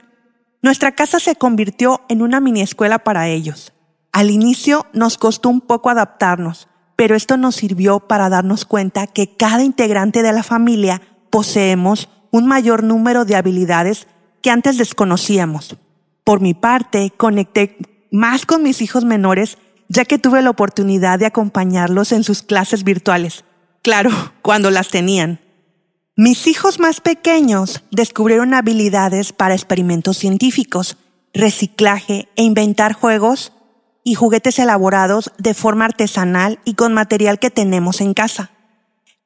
Nuestra 0.61 0.93
casa 0.93 1.19
se 1.19 1.35
convirtió 1.35 2.01
en 2.07 2.21
una 2.21 2.39
mini 2.39 2.61
escuela 2.61 2.99
para 2.99 3.27
ellos. 3.27 3.73
Al 4.11 4.29
inicio 4.29 4.85
nos 4.93 5.17
costó 5.17 5.49
un 5.49 5.61
poco 5.61 5.89
adaptarnos, 5.89 6.67
pero 7.01 7.15
esto 7.15 7.35
nos 7.35 7.55
sirvió 7.55 8.01
para 8.01 8.29
darnos 8.29 8.63
cuenta 8.63 9.07
que 9.07 9.35
cada 9.35 9.63
integrante 9.63 10.21
de 10.21 10.33
la 10.33 10.43
familia 10.43 11.01
poseemos 11.31 12.09
un 12.29 12.45
mayor 12.45 12.83
número 12.83 13.25
de 13.25 13.35
habilidades 13.35 14.05
que 14.43 14.51
antes 14.51 14.77
desconocíamos. 14.77 15.77
Por 16.23 16.41
mi 16.41 16.53
parte, 16.53 17.11
conecté 17.17 17.75
más 18.11 18.45
con 18.45 18.61
mis 18.61 18.83
hijos 18.83 19.03
menores 19.03 19.57
ya 19.87 20.05
que 20.05 20.19
tuve 20.19 20.43
la 20.43 20.51
oportunidad 20.51 21.17
de 21.17 21.25
acompañarlos 21.25 22.11
en 22.11 22.23
sus 22.23 22.43
clases 22.43 22.83
virtuales. 22.83 23.45
Claro, 23.81 24.11
cuando 24.43 24.69
las 24.69 24.89
tenían. 24.89 25.39
Mis 26.15 26.45
hijos 26.45 26.79
más 26.79 27.01
pequeños 27.01 27.81
descubrieron 27.89 28.53
habilidades 28.53 29.33
para 29.33 29.55
experimentos 29.55 30.19
científicos, 30.19 30.97
reciclaje 31.33 32.27
e 32.35 32.43
inventar 32.43 32.93
juegos 32.93 33.53
y 34.03 34.15
juguetes 34.15 34.59
elaborados 34.59 35.31
de 35.37 35.53
forma 35.53 35.85
artesanal 35.85 36.59
y 36.65 36.73
con 36.73 36.93
material 36.93 37.39
que 37.39 37.51
tenemos 37.51 38.01
en 38.01 38.13
casa. 38.13 38.51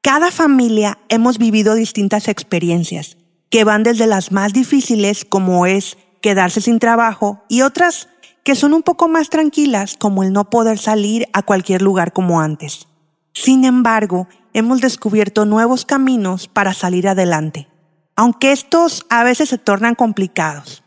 Cada 0.02 0.32
familia 0.32 1.00
hemos 1.10 1.38
vivido 1.38 1.74
distintas 1.76 2.28
experiencias, 2.28 3.18
que 3.50 3.64
van 3.64 3.84
desde 3.84 4.08
las 4.08 4.32
más 4.32 4.54
difíciles, 4.54 5.26
como 5.26 5.66
es 5.66 5.98
quedarse 6.22 6.62
sin 6.62 6.80
trabajo, 6.80 7.44
y 7.50 7.62
otras 7.62 8.10
que 8.44 8.56
son 8.56 8.74
un 8.74 8.84
poco 8.84 9.08
más 9.08 9.30
tranquilas, 9.30 9.96
como 9.98 10.22
el 10.22 10.32
no 10.32 10.50
poder 10.50 10.78
salir 10.78 11.28
a 11.34 11.42
cualquier 11.42 11.82
lugar 11.82 12.14
como 12.14 12.40
antes. 12.40 12.88
Sin 13.34 13.66
embargo, 13.66 14.28
hemos 14.54 14.82
descubierto 14.82 15.46
nuevos 15.46 15.86
caminos 15.86 16.48
para 16.48 16.74
salir 16.74 17.08
adelante, 17.08 17.68
aunque 18.16 18.52
estos 18.52 19.06
a 19.10 19.24
veces 19.24 19.50
se 19.50 19.58
tornan 19.58 19.96
complicados. 19.96 20.84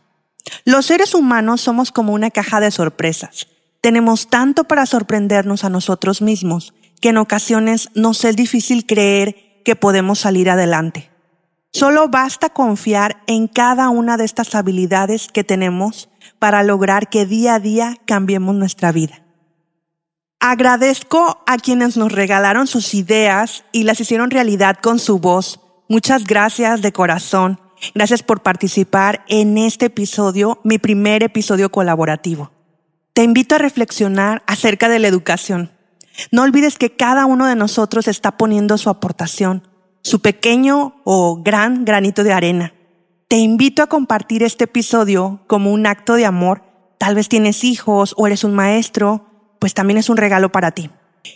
Los 0.63 0.85
seres 0.85 1.13
humanos 1.13 1.61
somos 1.61 1.91
como 1.91 2.13
una 2.13 2.31
caja 2.31 2.59
de 2.59 2.71
sorpresas, 2.71 3.47
tenemos 3.81 4.27
tanto 4.27 4.65
para 4.65 4.85
sorprendernos 4.85 5.63
a 5.63 5.69
nosotros 5.69 6.21
mismos 6.21 6.73
que 7.01 7.09
en 7.09 7.17
ocasiones 7.17 7.89
nos 7.95 8.25
es 8.25 8.35
difícil 8.35 8.85
creer 8.85 9.61
que 9.63 9.75
podemos 9.75 10.19
salir 10.19 10.49
adelante. 10.49 11.09
Solo 11.71 12.09
basta 12.09 12.49
confiar 12.49 13.21
en 13.27 13.47
cada 13.47 13.89
una 13.89 14.17
de 14.17 14.25
estas 14.25 14.55
habilidades 14.55 15.27
que 15.27 15.43
tenemos 15.43 16.09
para 16.39 16.63
lograr 16.63 17.09
que 17.09 17.25
día 17.25 17.55
a 17.55 17.59
día 17.59 17.97
cambiemos 18.05 18.55
nuestra 18.55 18.91
vida. 18.91 19.23
Agradezco 20.39 21.43
a 21.45 21.57
quienes 21.57 21.95
nos 21.95 22.11
regalaron 22.11 22.65
sus 22.65 22.93
ideas 22.93 23.65
y 23.71 23.83
las 23.83 23.99
hicieron 23.99 24.31
realidad 24.31 24.77
con 24.81 24.97
su 24.97 25.19
voz. 25.19 25.59
Muchas 25.89 26.23
gracias 26.25 26.81
de 26.81 26.91
corazón. 26.91 27.59
Gracias 27.93 28.23
por 28.23 28.41
participar 28.41 29.23
en 29.27 29.57
este 29.57 29.85
episodio, 29.87 30.59
mi 30.63 30.79
primer 30.79 31.23
episodio 31.23 31.71
colaborativo 31.71 32.51
te 33.19 33.25
invito 33.25 33.55
a 33.55 33.57
reflexionar 33.57 34.43
acerca 34.47 34.87
de 34.87 34.97
la 34.97 35.09
educación. 35.09 35.73
No 36.31 36.43
olvides 36.43 36.77
que 36.77 36.95
cada 36.95 37.25
uno 37.25 37.47
de 37.47 37.55
nosotros 37.57 38.07
está 38.07 38.37
poniendo 38.37 38.77
su 38.77 38.89
aportación, 38.89 39.67
su 40.03 40.21
pequeño 40.21 41.01
o 41.03 41.43
gran 41.43 41.83
granito 41.83 42.23
de 42.23 42.31
arena. 42.31 42.73
Te 43.27 43.35
invito 43.35 43.83
a 43.83 43.87
compartir 43.87 44.41
este 44.41 44.63
episodio 44.63 45.41
como 45.47 45.73
un 45.73 45.85
acto 45.85 46.13
de 46.13 46.25
amor. 46.25 46.63
Tal 46.97 47.15
vez 47.15 47.27
tienes 47.27 47.65
hijos 47.65 48.15
o 48.15 48.25
eres 48.25 48.45
un 48.45 48.53
maestro, 48.53 49.25
pues 49.59 49.73
también 49.73 49.97
es 49.97 50.07
un 50.09 50.15
regalo 50.15 50.53
para 50.53 50.71
ti. 50.71 50.89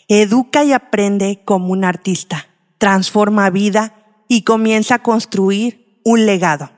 Educa 0.08 0.64
y 0.64 0.72
aprende 0.72 1.42
como 1.44 1.74
un 1.74 1.84
artista. 1.84 2.48
Transforma 2.78 3.50
vida 3.50 3.94
y 4.30 4.44
comienza 4.44 4.96
a 4.96 5.04
construir 5.04 6.00
un 6.06 6.26
legado. 6.26 6.72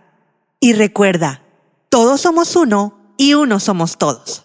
Y 0.59 0.73
recuerda, 0.73 1.43
todos 1.89 2.21
somos 2.21 2.55
uno 2.55 3.13
y 3.19 3.35
uno 3.35 3.59
somos 3.59 3.99
todos. 3.99 4.44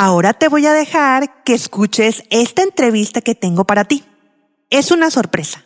Ahora 0.00 0.32
te 0.32 0.46
voy 0.46 0.64
a 0.64 0.72
dejar 0.72 1.42
que 1.42 1.54
escuches 1.54 2.22
esta 2.30 2.62
entrevista 2.62 3.20
que 3.20 3.34
tengo 3.34 3.64
para 3.64 3.84
ti. 3.84 4.04
Es 4.70 4.92
una 4.92 5.10
sorpresa. 5.10 5.64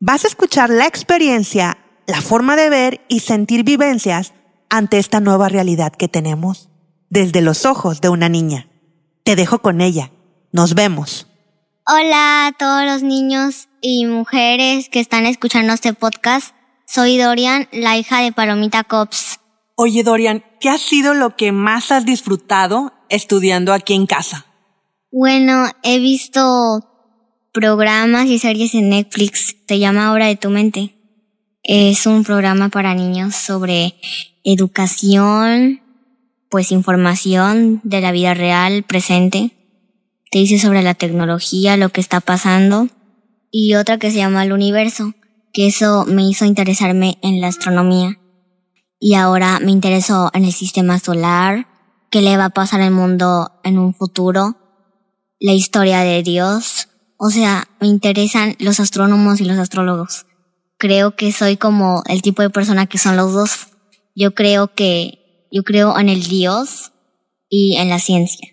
Vas 0.00 0.24
a 0.24 0.28
escuchar 0.28 0.70
la 0.70 0.86
experiencia, 0.86 1.76
la 2.06 2.22
forma 2.22 2.56
de 2.56 2.70
ver 2.70 3.04
y 3.08 3.20
sentir 3.20 3.64
vivencias 3.64 4.32
ante 4.70 4.96
esta 4.96 5.20
nueva 5.20 5.50
realidad 5.50 5.92
que 5.92 6.08
tenemos 6.08 6.70
desde 7.10 7.42
los 7.42 7.66
ojos 7.66 8.00
de 8.00 8.08
una 8.08 8.30
niña. 8.30 8.68
Te 9.22 9.36
dejo 9.36 9.58
con 9.58 9.82
ella. 9.82 10.12
Nos 10.50 10.74
vemos. 10.74 11.26
Hola 11.86 12.46
a 12.46 12.52
todos 12.52 12.86
los 12.86 13.02
niños 13.02 13.68
y 13.82 14.06
mujeres 14.06 14.88
que 14.88 15.00
están 15.00 15.26
escuchando 15.26 15.74
este 15.74 15.92
podcast. 15.92 16.54
Soy 16.86 17.18
Dorian, 17.18 17.68
la 17.70 17.98
hija 17.98 18.22
de 18.22 18.32
Palomita 18.32 18.84
Cops. 18.84 19.40
Oye 19.74 20.02
Dorian, 20.04 20.42
¿qué 20.58 20.70
ha 20.70 20.78
sido 20.78 21.12
lo 21.12 21.36
que 21.36 21.52
más 21.52 21.92
has 21.92 22.06
disfrutado 22.06 22.94
estudiando 23.08 23.72
aquí 23.72 23.94
en 23.94 24.06
casa? 24.06 24.46
Bueno, 25.10 25.66
he 25.82 25.98
visto 25.98 26.84
programas 27.52 28.26
y 28.26 28.38
series 28.38 28.74
en 28.74 28.90
Netflix. 28.90 29.56
Se 29.66 29.78
llama 29.78 30.12
Hora 30.12 30.26
de 30.26 30.36
tu 30.36 30.50
mente. 30.50 30.94
Es 31.62 32.06
un 32.06 32.24
programa 32.24 32.68
para 32.68 32.94
niños 32.94 33.34
sobre 33.34 33.94
educación, 34.44 35.82
pues 36.50 36.72
información 36.72 37.80
de 37.84 38.00
la 38.00 38.12
vida 38.12 38.34
real, 38.34 38.84
presente. 38.84 39.52
Te 40.30 40.38
dice 40.38 40.58
sobre 40.58 40.82
la 40.82 40.94
tecnología, 40.94 41.76
lo 41.76 41.88
que 41.88 42.00
está 42.00 42.20
pasando. 42.20 42.88
Y 43.50 43.74
otra 43.74 43.98
que 43.98 44.10
se 44.10 44.18
llama 44.18 44.44
El 44.44 44.52
Universo, 44.52 45.14
que 45.52 45.66
eso 45.66 46.04
me 46.06 46.28
hizo 46.28 46.44
interesarme 46.44 47.18
en 47.22 47.40
la 47.40 47.48
astronomía. 47.48 48.18
Y 49.00 49.14
ahora 49.14 49.58
me 49.60 49.70
interesó 49.70 50.30
en 50.34 50.44
el 50.44 50.52
sistema 50.52 50.98
solar, 50.98 51.66
qué 52.10 52.22
le 52.22 52.36
va 52.36 52.46
a 52.46 52.50
pasar 52.50 52.80
al 52.80 52.90
mundo 52.90 53.52
en 53.64 53.78
un 53.78 53.94
futuro, 53.94 54.56
la 55.40 55.52
historia 55.52 56.00
de 56.00 56.22
Dios, 56.22 56.88
O 57.20 57.30
sea, 57.30 57.66
me 57.80 57.88
interesan 57.88 58.54
los 58.60 58.78
astrónomos 58.78 59.40
y 59.40 59.44
los 59.44 59.58
astrólogos. 59.58 60.26
Creo 60.78 61.16
que 61.16 61.32
soy 61.32 61.56
como 61.56 62.04
el 62.06 62.22
tipo 62.22 62.42
de 62.42 62.50
persona 62.50 62.86
que 62.86 62.98
son 62.98 63.16
los 63.16 63.32
dos. 63.32 63.66
Yo 64.14 64.34
creo 64.34 64.72
que, 64.74 65.48
yo 65.50 65.64
creo 65.64 65.98
en 65.98 66.08
el 66.08 66.22
Dios 66.22 66.92
y 67.48 67.76
en 67.76 67.88
la 67.88 67.98
ciencia. 67.98 68.48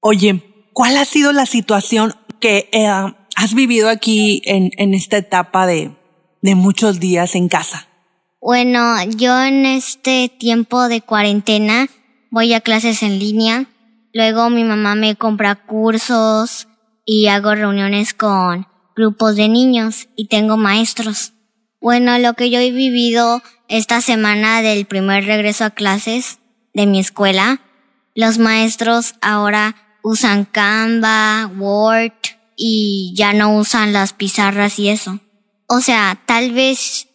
Oye, 0.00 0.42
¿cuál 0.72 0.96
ha 0.96 1.04
sido 1.04 1.32
la 1.32 1.44
situación 1.44 2.14
que 2.40 2.70
eh, 2.72 2.88
has 2.88 3.54
vivido 3.54 3.90
aquí 3.90 4.40
en, 4.46 4.70
en 4.78 4.94
esta 4.94 5.18
etapa 5.18 5.66
de, 5.66 5.94
de 6.40 6.54
muchos 6.54 7.00
días 7.00 7.34
en 7.34 7.48
casa? 7.48 7.86
Bueno, 8.40 8.96
yo 9.16 9.42
en 9.42 9.66
este 9.66 10.30
tiempo 10.30 10.88
de 10.88 11.02
cuarentena 11.02 11.88
voy 12.34 12.52
a 12.52 12.60
clases 12.60 13.04
en 13.04 13.20
línea. 13.20 13.66
Luego 14.12 14.50
mi 14.50 14.64
mamá 14.64 14.96
me 14.96 15.14
compra 15.14 15.54
cursos 15.54 16.66
y 17.04 17.28
hago 17.28 17.54
reuniones 17.54 18.12
con 18.12 18.66
grupos 18.96 19.36
de 19.36 19.48
niños 19.48 20.08
y 20.16 20.26
tengo 20.26 20.56
maestros. 20.56 21.32
Bueno, 21.80 22.18
lo 22.18 22.34
que 22.34 22.50
yo 22.50 22.58
he 22.58 22.72
vivido 22.72 23.40
esta 23.68 24.00
semana 24.00 24.62
del 24.62 24.84
primer 24.84 25.26
regreso 25.26 25.64
a 25.64 25.70
clases 25.70 26.40
de 26.72 26.86
mi 26.86 26.98
escuela, 26.98 27.60
los 28.16 28.38
maestros 28.38 29.14
ahora 29.20 29.76
usan 30.02 30.44
Canva, 30.44 31.46
Word 31.56 32.12
y 32.56 33.14
ya 33.16 33.32
no 33.32 33.56
usan 33.56 33.92
las 33.92 34.12
pizarras 34.12 34.80
y 34.80 34.88
eso. 34.88 35.20
O 35.68 35.80
sea, 35.80 36.20
tal 36.26 36.50
vez 36.50 37.06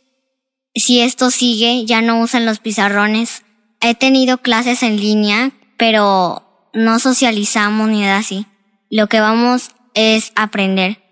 si 0.75 1.01
esto 1.01 1.29
sigue, 1.29 1.85
ya 1.85 2.01
no 2.01 2.21
usan 2.21 2.45
los 2.45 2.59
pizarrones. 2.59 3.43
He 3.81 3.95
tenido 3.95 4.39
clases 4.39 4.83
en 4.83 4.97
línea, 4.97 5.51
pero 5.77 6.43
no 6.73 6.99
socializamos 6.99 7.87
ni 7.87 8.01
nada 8.01 8.17
así. 8.17 8.45
Lo 8.89 9.07
que 9.07 9.19
vamos 9.19 9.71
es 9.93 10.31
aprender. 10.35 11.03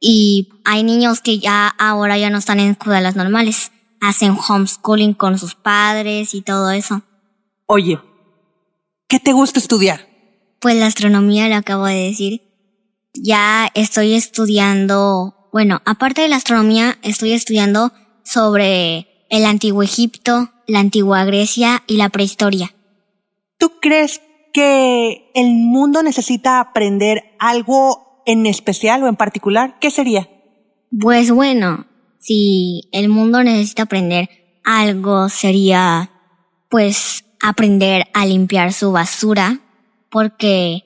Y 0.00 0.48
hay 0.64 0.82
niños 0.82 1.20
que 1.20 1.38
ya 1.38 1.68
ahora 1.68 2.18
ya 2.18 2.30
no 2.30 2.38
están 2.38 2.60
en 2.60 2.70
escuelas 2.70 3.16
normales. 3.16 3.72
Hacen 4.00 4.36
homeschooling 4.36 5.14
con 5.14 5.38
sus 5.38 5.54
padres 5.54 6.34
y 6.34 6.42
todo 6.42 6.70
eso. 6.70 7.02
Oye, 7.66 7.98
¿qué 9.08 9.20
te 9.20 9.32
gusta 9.32 9.58
estudiar? 9.58 10.08
Pues 10.60 10.76
la 10.76 10.86
astronomía, 10.86 11.48
lo 11.48 11.56
acabo 11.56 11.86
de 11.86 12.08
decir. 12.08 12.42
Ya 13.14 13.68
estoy 13.74 14.14
estudiando, 14.14 15.48
bueno, 15.52 15.82
aparte 15.84 16.22
de 16.22 16.28
la 16.28 16.36
astronomía, 16.36 16.98
estoy 17.02 17.32
estudiando 17.32 17.92
sobre 18.24 19.07
el 19.28 19.44
antiguo 19.44 19.82
Egipto, 19.82 20.50
la 20.66 20.80
antigua 20.80 21.24
Grecia 21.24 21.82
y 21.86 21.96
la 21.96 22.08
prehistoria. 22.08 22.74
¿Tú 23.58 23.80
crees 23.80 24.20
que 24.52 25.30
el 25.34 25.48
mundo 25.50 26.02
necesita 26.02 26.60
aprender 26.60 27.24
algo 27.38 28.22
en 28.26 28.46
especial 28.46 29.02
o 29.02 29.08
en 29.08 29.16
particular? 29.16 29.78
¿Qué 29.80 29.90
sería? 29.90 30.28
Pues 30.98 31.30
bueno, 31.30 31.86
si 32.18 32.88
el 32.92 33.08
mundo 33.08 33.42
necesita 33.42 33.84
aprender 33.84 34.28
algo 34.64 35.28
sería 35.28 36.10
pues 36.68 37.24
aprender 37.40 38.06
a 38.12 38.26
limpiar 38.26 38.72
su 38.72 38.92
basura 38.92 39.60
porque 40.10 40.84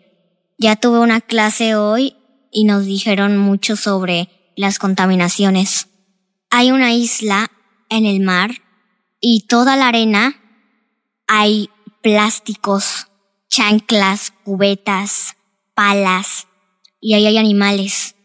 ya 0.59 0.76
tuve 0.76 1.00
una 1.00 1.20
clase 1.20 1.74
hoy 1.74 2.14
y 2.52 2.64
nos 2.64 2.85
dijeron 2.85 3.38
mucho 3.38 3.76
sobre 3.76 4.28
las 4.55 4.78
contaminaciones. 4.78 5.88
Hay 6.50 6.70
una 6.70 6.92
isla 6.92 7.50
en 7.96 8.07
el 8.07 8.20
mar 8.20 8.50
y 9.20 9.46
toda 9.46 9.76
la 9.76 9.88
arena 9.88 10.35
hay 11.26 11.70
plásticos, 12.02 13.09
chanclas, 13.48 14.33
cubetas, 14.44 15.37
palas 15.74 16.48
y 17.00 17.14
ahí 17.14 17.26
hay 17.26 17.38
animales 17.38 18.16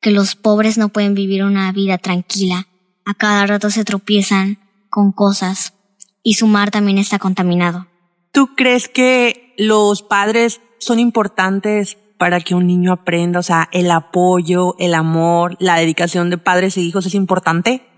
que 0.00 0.10
los 0.10 0.34
pobres 0.34 0.78
no 0.78 0.88
pueden 0.88 1.14
vivir 1.14 1.44
una 1.44 1.70
vida 1.72 1.96
tranquila. 1.96 2.66
A 3.04 3.14
cada 3.14 3.46
rato 3.46 3.70
se 3.70 3.84
tropiezan 3.84 4.58
con 4.90 5.12
cosas 5.12 5.74
y 6.22 6.34
su 6.34 6.46
mar 6.46 6.70
también 6.70 6.98
está 6.98 7.18
contaminado. 7.18 7.86
¿Tú 8.32 8.54
crees 8.56 8.88
que 8.88 9.54
los 9.58 10.02
padres 10.02 10.60
son 10.78 10.98
importantes 10.98 11.98
para 12.18 12.40
que 12.40 12.54
un 12.54 12.66
niño 12.66 12.92
aprenda? 12.92 13.40
O 13.40 13.42
sea, 13.42 13.68
el 13.72 13.90
apoyo, 13.90 14.74
el 14.78 14.94
amor, 14.94 15.56
la 15.60 15.76
dedicación 15.76 16.30
de 16.30 16.38
padres 16.38 16.76
e 16.76 16.80
hijos 16.80 17.06
es 17.06 17.14
importante. 17.14 17.91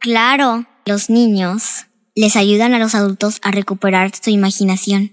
Claro, 0.00 0.66
los 0.86 1.10
niños 1.10 1.86
les 2.14 2.36
ayudan 2.36 2.74
a 2.74 2.78
los 2.78 2.94
adultos 2.94 3.40
a 3.42 3.50
recuperar 3.50 4.12
su 4.14 4.30
imaginación. 4.30 5.12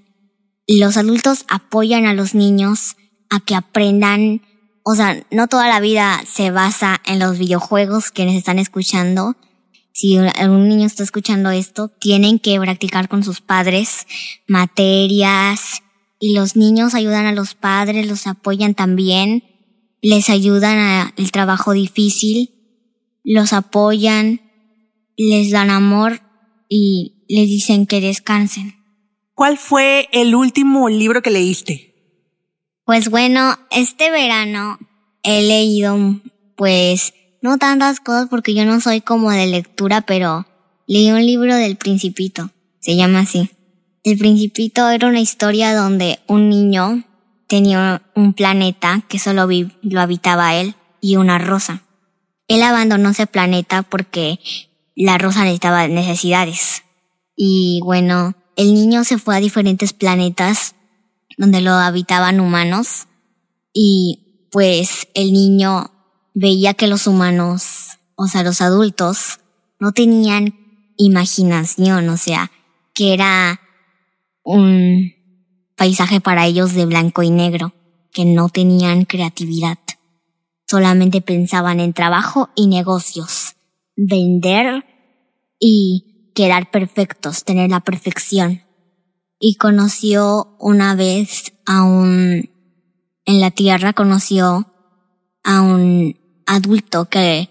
Los 0.67 0.97
adultos 0.97 1.45
apoyan 1.47 2.05
a 2.05 2.13
los 2.13 2.33
niños 2.33 2.95
a 3.29 3.39
que 3.39 3.55
aprendan, 3.55 4.41
o 4.83 4.95
sea, 4.95 5.23
no 5.31 5.47
toda 5.47 5.67
la 5.67 5.79
vida 5.79 6.23
se 6.31 6.51
basa 6.51 7.01
en 7.05 7.19
los 7.19 7.37
videojuegos 7.37 8.11
que 8.11 8.25
les 8.25 8.35
están 8.35 8.59
escuchando. 8.59 9.35
Si 9.91 10.17
un 10.17 10.67
niño 10.67 10.85
está 10.85 11.03
escuchando 11.03 11.51
esto, 11.51 11.89
tienen 11.89 12.39
que 12.39 12.59
practicar 12.59 13.07
con 13.07 13.23
sus 13.23 13.41
padres 13.41 14.05
materias 14.47 15.81
y 16.19 16.33
los 16.33 16.55
niños 16.55 16.93
ayudan 16.95 17.25
a 17.25 17.31
los 17.31 17.55
padres, 17.55 18.07
los 18.07 18.27
apoyan 18.27 18.73
también, 18.73 19.43
les 20.01 20.29
ayudan 20.29 20.77
al 21.17 21.31
trabajo 21.31 21.73
difícil, 21.73 22.51
los 23.23 23.53
apoyan, 23.53 24.41
les 25.17 25.51
dan 25.51 25.69
amor 25.69 26.21
y 26.69 27.25
les 27.27 27.47
dicen 27.47 27.85
que 27.85 28.01
descansen. 28.01 28.75
¿Cuál 29.33 29.57
fue 29.57 30.07
el 30.11 30.35
último 30.35 30.89
libro 30.89 31.21
que 31.21 31.31
leíste? 31.31 31.93
Pues 32.85 33.09
bueno, 33.09 33.57
este 33.71 34.11
verano 34.11 34.77
he 35.23 35.41
leído 35.41 35.97
pues 36.55 37.13
no 37.41 37.57
tantas 37.57 37.99
cosas 37.99 38.27
porque 38.29 38.53
yo 38.53 38.65
no 38.65 38.79
soy 38.79 39.01
como 39.01 39.31
de 39.31 39.47
lectura, 39.47 40.01
pero 40.01 40.45
leí 40.87 41.11
un 41.11 41.25
libro 41.25 41.55
del 41.55 41.75
principito, 41.75 42.51
se 42.79 42.95
llama 42.95 43.19
así. 43.19 43.49
El 44.03 44.17
principito 44.17 44.87
era 44.89 45.07
una 45.07 45.19
historia 45.19 45.75
donde 45.75 46.19
un 46.27 46.49
niño 46.49 47.03
tenía 47.47 48.03
un 48.15 48.33
planeta 48.33 49.03
que 49.07 49.19
solo 49.19 49.47
lo 49.81 50.01
habitaba 50.01 50.55
él 50.55 50.75
y 51.01 51.15
una 51.15 51.39
rosa. 51.39 51.83
Él 52.47 52.61
abandonó 52.61 53.09
ese 53.09 53.27
planeta 53.27 53.81
porque 53.81 54.39
la 54.95 55.17
rosa 55.17 55.43
necesitaba 55.43 55.87
necesidades. 55.87 56.83
Y 57.35 57.81
bueno, 57.83 58.33
el 58.55 58.73
niño 58.73 59.03
se 59.03 59.17
fue 59.17 59.35
a 59.35 59.41
diferentes 59.41 59.93
planetas 59.93 60.75
donde 61.37 61.61
lo 61.61 61.71
habitaban 61.71 62.39
humanos 62.39 63.07
y 63.73 64.47
pues 64.51 65.09
el 65.13 65.33
niño 65.33 65.91
veía 66.33 66.73
que 66.73 66.87
los 66.87 67.07
humanos, 67.07 67.97
o 68.15 68.27
sea, 68.27 68.43
los 68.43 68.61
adultos, 68.61 69.39
no 69.79 69.91
tenían 69.91 70.55
imaginación, 70.97 72.07
o 72.07 72.15
sea, 72.15 72.51
que 72.93 73.13
era 73.13 73.59
un 74.43 75.13
paisaje 75.75 76.21
para 76.21 76.45
ellos 76.45 76.73
de 76.73 76.85
blanco 76.85 77.21
y 77.21 77.31
negro, 77.31 77.73
que 78.13 78.23
no 78.23 78.47
tenían 78.47 79.03
creatividad. 79.03 79.77
Solamente 80.67 81.19
pensaban 81.19 81.81
en 81.81 81.91
trabajo 81.91 82.49
y 82.55 82.67
negocios 82.67 83.44
vender 83.95 84.85
y 85.59 86.31
quedar 86.35 86.69
perfectos, 86.71 87.43
tener 87.43 87.69
la 87.69 87.79
perfección. 87.79 88.61
Y 89.39 89.55
conoció 89.55 90.55
una 90.59 90.95
vez 90.95 91.53
a 91.65 91.83
un, 91.83 92.49
en 93.25 93.41
la 93.41 93.51
tierra 93.51 93.93
conoció 93.93 94.71
a 95.43 95.61
un 95.61 96.17
adulto 96.45 97.05
que 97.05 97.49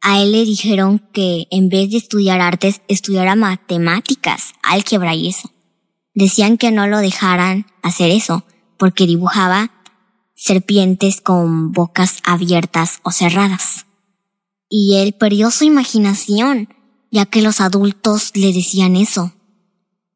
a 0.00 0.22
él 0.22 0.32
le 0.32 0.44
dijeron 0.44 1.00
que 1.12 1.46
en 1.50 1.68
vez 1.68 1.90
de 1.90 1.96
estudiar 1.96 2.40
artes, 2.40 2.82
estudiara 2.88 3.34
matemáticas, 3.34 4.52
álgebra 4.62 5.14
y 5.14 5.28
eso. 5.28 5.50
Decían 6.14 6.58
que 6.58 6.70
no 6.70 6.86
lo 6.86 6.98
dejaran 6.98 7.66
hacer 7.82 8.10
eso, 8.10 8.44
porque 8.78 9.06
dibujaba 9.06 9.72
serpientes 10.34 11.20
con 11.20 11.72
bocas 11.72 12.18
abiertas 12.24 13.00
o 13.02 13.10
cerradas 13.10 13.86
y 14.68 14.96
él 14.96 15.12
perdió 15.12 15.50
su 15.50 15.64
imaginación, 15.64 16.68
ya 17.10 17.26
que 17.26 17.42
los 17.42 17.60
adultos 17.60 18.32
le 18.34 18.52
decían 18.52 18.96
eso. 18.96 19.32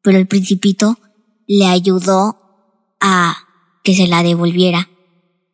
Pero 0.01 0.17
el 0.17 0.27
principito 0.27 0.97
le 1.47 1.67
ayudó 1.67 2.37
a 2.99 3.35
que 3.83 3.95
se 3.95 4.07
la 4.07 4.23
devolviera. 4.23 4.89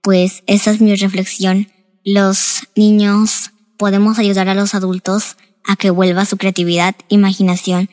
Pues 0.02 0.44
esa 0.48 0.72
es 0.72 0.82
mi 0.82 0.96
reflexión. 0.96 1.68
Los 2.04 2.68
niños 2.76 3.52
podemos 3.78 4.20
ayudar 4.20 4.50
a 4.50 4.56
los 4.56 4.74
adultos 4.76 5.38
a 5.66 5.76
que 5.76 5.90
vuelva 5.90 6.26
su 6.26 6.38
creatividad, 6.38 6.96
imaginación, 7.10 7.90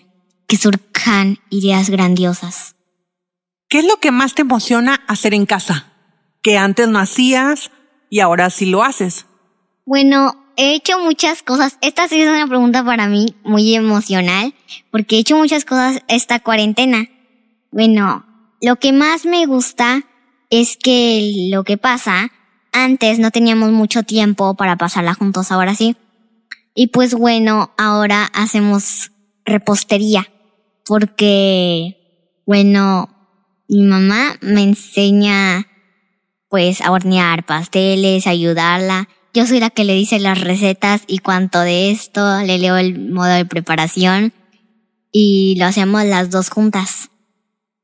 que 0.47 0.57
surjan 0.57 1.39
ideas 1.51 1.91
grandiosas. 1.91 2.77
¿Qué 3.69 3.81
es 3.81 3.87
lo 3.87 3.97
que 3.97 4.13
más 4.13 4.35
te 4.35 4.43
emociona 4.43 5.01
hacer 5.09 5.35
en 5.35 5.47
casa? 5.47 5.93
Que 6.43 6.57
antes 6.57 6.89
no 6.89 6.99
hacías 6.99 7.71
y 8.11 8.21
ahora 8.21 8.51
sí 8.51 8.67
lo 8.67 8.85
haces. 8.85 9.27
Bueno, 9.85 10.44
he 10.57 10.75
hecho 10.75 10.99
muchas 10.99 11.43
cosas. 11.43 11.79
Esta 11.81 12.09
sí 12.09 12.21
es 12.21 12.29
una 12.29 12.47
pregunta 12.47 12.85
para 12.85 13.07
mí 13.07 13.35
muy 13.45 13.75
emocional, 13.75 14.55
porque 14.91 15.17
he 15.17 15.19
hecho 15.21 15.37
muchas 15.37 15.65
cosas 15.65 16.03
esta 16.09 16.41
cuarentena. 16.41 17.09
Bueno, 17.71 18.25
lo 18.61 18.77
que 18.77 18.93
más 18.93 19.27
me 19.27 19.47
gusta 19.47 20.03
es 20.51 20.77
que 20.77 21.49
lo 21.51 21.65
que 21.65 21.77
pasa 21.77 22.31
antes 22.73 23.19
no 23.19 23.31
teníamos 23.31 23.71
mucho 23.73 24.03
tiempo 24.03 24.55
para 24.55 24.77
pasarla 24.77 25.15
juntos, 25.15 25.51
ahora 25.51 25.75
sí. 25.75 25.97
Y 26.75 26.89
pues 26.89 27.15
bueno, 27.15 27.73
ahora 27.79 28.25
hacemos 28.35 29.13
repostería, 29.45 30.29
porque, 30.85 32.43
bueno, 32.47 33.09
mi 33.69 33.83
mamá 33.83 34.37
me 34.41 34.63
enseña 34.63 35.67
pues 36.49 36.81
a 36.81 36.91
hornear 36.93 37.45
pasteles, 37.45 38.27
a 38.27 38.31
ayudarla. 38.31 39.09
Yo 39.35 39.49
soy 39.49 39.59
la 39.59 39.71
que 39.71 39.83
le 39.83 39.95
dice 39.95 40.21
las 40.21 40.41
recetas 40.41 41.03
y 41.09 41.19
cuanto 41.19 41.59
de 41.59 41.91
esto, 41.91 42.41
le 42.43 42.57
leo 42.57 42.77
el 42.77 43.11
modo 43.11 43.33
de 43.33 43.45
preparación 43.45 44.33
y 45.11 45.57
lo 45.59 45.67
hacemos 45.67 46.05
las 46.05 46.31
dos 46.31 46.51
juntas. 46.51 47.11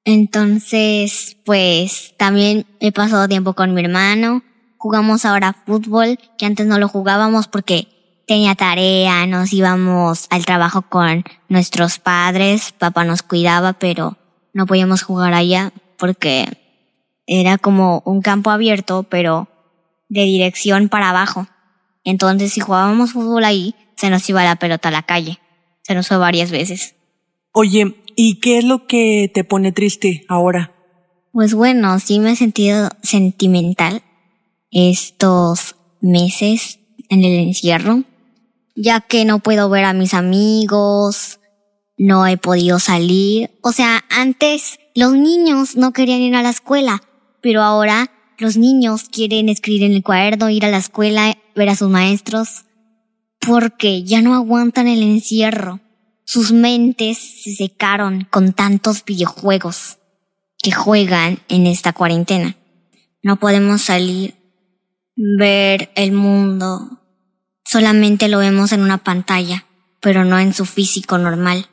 Entonces, 0.04 1.38
pues 1.44 2.14
también 2.16 2.66
he 2.78 2.92
pasado 2.92 3.26
tiempo 3.26 3.54
con 3.54 3.74
mi 3.74 3.82
hermano. 3.82 4.44
Jugamos 4.76 5.24
ahora 5.24 5.56
fútbol, 5.66 6.20
que 6.38 6.46
antes 6.46 6.68
no 6.68 6.78
lo 6.78 6.86
jugábamos 6.86 7.48
porque 7.48 7.88
tenía 8.28 8.54
tarea, 8.54 9.26
nos 9.26 9.52
íbamos 9.52 10.28
al 10.30 10.46
trabajo 10.46 10.82
con 10.82 11.24
nuestros 11.48 11.98
padres, 11.98 12.70
papá 12.78 13.02
nos 13.02 13.24
cuidaba, 13.24 13.72
pero 13.72 14.16
no 14.54 14.66
podíamos 14.66 15.02
jugar 15.02 15.34
allá 15.34 15.72
porque 15.98 16.46
era 17.26 17.58
como 17.58 18.04
un 18.06 18.22
campo 18.22 18.50
abierto, 18.50 19.02
pero 19.02 19.48
de 20.10 20.24
dirección 20.24 20.90
para 20.90 21.08
abajo. 21.08 21.46
Entonces, 22.04 22.52
si 22.52 22.60
jugábamos 22.60 23.12
fútbol 23.12 23.44
ahí, 23.44 23.74
se 23.96 24.10
nos 24.10 24.28
iba 24.28 24.44
la 24.44 24.56
pelota 24.56 24.88
a 24.88 24.92
la 24.92 25.04
calle. 25.04 25.38
Se 25.82 25.94
nos 25.94 26.08
fue 26.08 26.18
varias 26.18 26.50
veces. 26.50 26.96
Oye, 27.52 28.02
¿y 28.16 28.40
qué 28.40 28.58
es 28.58 28.64
lo 28.64 28.86
que 28.86 29.30
te 29.32 29.44
pone 29.44 29.72
triste 29.72 30.26
ahora? 30.28 30.74
Pues 31.32 31.54
bueno, 31.54 31.98
sí 32.00 32.20
me 32.20 32.32
he 32.32 32.36
sentido 32.36 32.90
sentimental 33.02 34.02
estos 34.70 35.76
meses 36.00 36.80
en 37.08 37.24
el 37.24 37.40
encierro, 37.40 38.04
ya 38.76 39.00
que 39.00 39.24
no 39.24 39.40
puedo 39.40 39.68
ver 39.68 39.84
a 39.84 39.92
mis 39.92 40.14
amigos, 40.14 41.40
no 41.98 42.26
he 42.26 42.36
podido 42.36 42.78
salir. 42.78 43.50
O 43.62 43.72
sea, 43.72 44.04
antes 44.10 44.78
los 44.94 45.12
niños 45.12 45.76
no 45.76 45.92
querían 45.92 46.20
ir 46.20 46.34
a 46.34 46.42
la 46.42 46.50
escuela, 46.50 47.02
pero 47.42 47.62
ahora 47.62 48.10
los 48.40 48.56
niños 48.56 49.04
quieren 49.10 49.48
escribir 49.48 49.84
en 49.84 49.92
el 49.92 50.02
cuaderno, 50.02 50.48
ir 50.48 50.64
a 50.64 50.70
la 50.70 50.78
escuela, 50.78 51.36
ver 51.54 51.68
a 51.68 51.76
sus 51.76 51.90
maestros, 51.90 52.64
porque 53.38 54.02
ya 54.02 54.22
no 54.22 54.34
aguantan 54.34 54.88
el 54.88 55.02
encierro. 55.02 55.80
Sus 56.24 56.50
mentes 56.50 57.18
se 57.18 57.54
secaron 57.54 58.26
con 58.30 58.54
tantos 58.54 59.04
videojuegos 59.04 59.98
que 60.58 60.72
juegan 60.72 61.40
en 61.48 61.66
esta 61.66 61.92
cuarentena. 61.92 62.56
No 63.22 63.38
podemos 63.38 63.82
salir, 63.82 64.34
ver 65.16 65.90
el 65.94 66.12
mundo. 66.12 67.02
Solamente 67.64 68.28
lo 68.28 68.38
vemos 68.38 68.72
en 68.72 68.80
una 68.80 68.98
pantalla, 68.98 69.66
pero 70.00 70.24
no 70.24 70.38
en 70.38 70.54
su 70.54 70.64
físico 70.64 71.18
normal. 71.18 71.66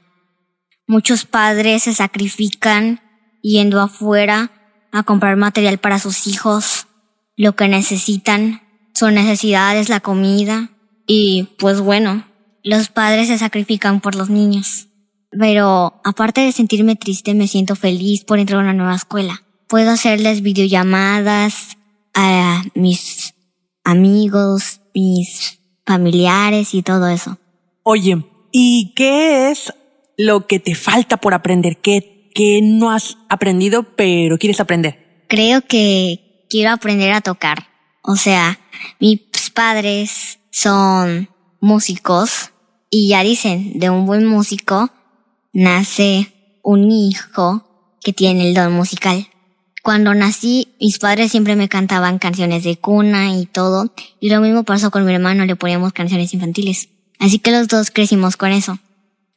Muchos 0.85 1.25
padres 1.25 1.83
se 1.83 1.93
sacrifican 1.93 2.99
yendo 3.41 3.79
afuera 3.79 4.51
a 4.97 5.03
comprar 5.03 5.35
material 5.37 5.77
para 5.77 5.99
sus 5.99 6.27
hijos, 6.27 6.87
lo 7.35 7.55
que 7.55 7.67
necesitan, 7.67 8.61
su 8.93 9.09
necesidad 9.11 9.77
es 9.77 9.89
la 9.89 9.99
comida 9.99 10.69
y 11.05 11.49
pues 11.59 11.79
bueno, 11.79 12.25
los 12.63 12.89
padres 12.89 13.27
se 13.27 13.37
sacrifican 13.37 14.01
por 14.01 14.15
los 14.15 14.29
niños. 14.29 14.87
Pero 15.31 16.01
aparte 16.03 16.41
de 16.41 16.51
sentirme 16.51 16.95
triste, 16.95 17.33
me 17.33 17.47
siento 17.47 17.75
feliz 17.75 18.23
por 18.23 18.39
entrar 18.39 18.59
a 18.59 18.63
una 18.63 18.73
nueva 18.73 18.95
escuela. 18.95 19.43
Puedo 19.67 19.91
hacerles 19.91 20.41
videollamadas 20.41 21.77
a 22.13 22.63
mis 22.73 23.35
amigos, 23.83 24.81
mis 24.93 25.59
familiares 25.85 26.73
y 26.73 26.81
todo 26.81 27.07
eso. 27.07 27.37
Oye, 27.83 28.25
¿y 28.51 28.93
qué 28.95 29.51
es 29.51 29.73
lo 30.17 30.47
que 30.47 30.59
te 30.59 30.75
falta 30.75 31.17
por 31.17 31.33
aprender? 31.33 31.77
¿Qué, 31.77 32.16
qué 32.37 32.61
no 32.61 32.91
has 32.91 33.17
aprendido 33.29 33.81
pero 33.95 34.37
quieres 34.37 34.59
aprender? 34.59 35.25
Creo 35.27 35.63
que 35.63 36.45
quiero 36.51 36.69
aprender 36.69 37.11
a 37.13 37.21
tocar. 37.21 37.67
O 38.03 38.15
sea, 38.15 38.59
mis 38.99 39.21
padres 39.55 40.37
son 40.51 41.29
músicos 41.59 42.51
y 42.91 43.09
ya 43.09 43.23
dicen, 43.23 43.79
de 43.79 43.89
un 43.89 44.05
buen 44.05 44.27
músico 44.27 44.91
nace 45.51 46.59
un 46.61 46.91
hijo 46.91 47.97
que 48.01 48.13
tiene 48.13 48.49
el 48.49 48.53
don 48.53 48.71
musical. 48.71 49.27
Cuando 49.81 50.13
nací, 50.13 50.75
mis 50.79 50.99
padres 50.99 51.31
siempre 51.31 51.55
me 51.55 51.69
cantaban 51.69 52.19
canciones 52.19 52.63
de 52.63 52.77
cuna 52.77 53.35
y 53.35 53.47
todo, 53.47 53.95
y 54.19 54.29
lo 54.29 54.41
mismo 54.41 54.63
pasó 54.63 54.91
con 54.91 55.05
mi 55.05 55.13
hermano, 55.13 55.45
le 55.45 55.55
poníamos 55.55 55.91
canciones 55.91 56.33
infantiles. 56.35 56.89
Así 57.17 57.39
que 57.39 57.51
los 57.51 57.67
dos 57.67 57.89
crecimos 57.89 58.37
con 58.37 58.51
eso. 58.51 58.77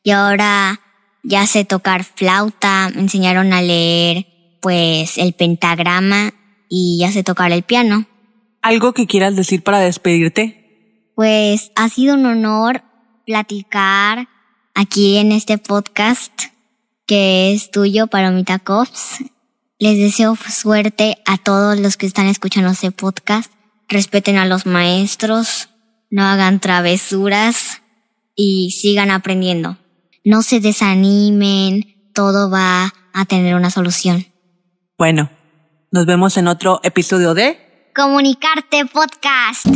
Y 0.02 0.10
ahora 0.10 0.80
ya 1.22 1.46
sé 1.46 1.64
tocar 1.64 2.04
flauta, 2.04 2.90
me 2.94 3.02
enseñaron 3.02 3.52
a 3.52 3.62
leer 3.62 4.26
pues 4.60 5.18
el 5.18 5.32
pentagrama 5.32 6.32
y 6.68 6.98
ya 7.00 7.12
sé 7.12 7.22
tocar 7.22 7.52
el 7.52 7.62
piano. 7.62 8.06
¿Algo 8.62 8.92
que 8.92 9.06
quieras 9.06 9.36
decir 9.36 9.62
para 9.62 9.80
despedirte? 9.80 11.12
Pues 11.14 11.72
ha 11.76 11.88
sido 11.88 12.14
un 12.14 12.26
honor 12.26 12.82
platicar 13.26 14.28
aquí 14.74 15.16
en 15.16 15.32
este 15.32 15.58
podcast 15.58 16.32
que 17.06 17.52
es 17.52 17.70
tuyo, 17.70 18.06
Palomita 18.06 18.58
Cops. 18.58 19.24
Les 19.78 19.98
deseo 19.98 20.36
suerte 20.36 21.16
a 21.26 21.38
todos 21.38 21.78
los 21.78 21.96
que 21.96 22.06
están 22.06 22.26
escuchando 22.26 22.70
este 22.70 22.90
podcast. 22.90 23.50
Respeten 23.88 24.36
a 24.36 24.46
los 24.46 24.66
maestros, 24.66 25.70
no 26.10 26.24
hagan 26.24 26.60
travesuras 26.60 27.82
y 28.36 28.70
sigan 28.70 29.10
aprendiendo 29.10 29.78
no 30.24 30.42
se 30.42 30.60
desanimen, 30.60 31.96
todo 32.14 32.50
va 32.50 32.92
a 33.12 33.24
tener 33.24 33.54
una 33.54 33.70
solución. 33.70 34.26
Bueno, 34.98 35.30
nos 35.90 36.06
vemos 36.06 36.36
en 36.36 36.48
otro 36.48 36.80
episodio 36.82 37.34
de 37.34 37.90
Comunicarte 37.94 38.84
Podcast. 38.86 39.66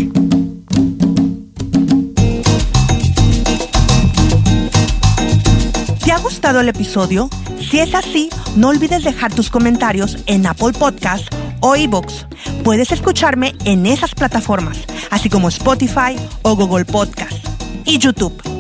¿Te 6.05 6.13
ha 6.13 6.19
gustado 6.19 6.61
el 6.61 6.69
episodio? 6.69 7.31
Si 7.59 7.79
es 7.79 7.95
así, 7.95 8.29
no 8.57 8.69
olvides 8.69 9.05
dejar 9.05 9.35
tus 9.35 9.49
comentarios 9.49 10.19
en 10.27 10.47
Apple 10.47 10.73
Podcast 10.79 11.27
o 11.61 11.75
iBooks. 11.75 12.27
Puedes 12.63 12.93
escucharme 12.93 13.55
en 13.65 13.87
esas 13.87 14.15
plataformas, 14.15 14.79
así 15.11 15.31
como 15.31 15.49
Spotify 15.49 16.17
o 16.43 16.55
Google 16.55 16.85
Podcast 16.85 17.45
y 17.87 17.99
YouTube. 17.99 18.54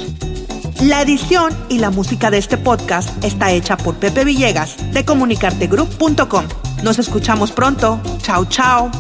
La 0.82 1.02
edición 1.02 1.58
y 1.70 1.80
la 1.80 1.90
música 1.90 2.30
de 2.30 2.38
este 2.38 2.58
podcast 2.58 3.10
está 3.24 3.52
hecha 3.52 3.78
por 3.78 3.96
Pepe 3.96 4.26
Villegas 4.26 4.76
de 4.94 5.06
comunicartegroup.com. 5.06 6.46
Nos 6.84 7.00
escuchamos 7.00 7.52
pronto. 7.52 8.00
Chao, 8.22 8.46
chao. 8.46 8.92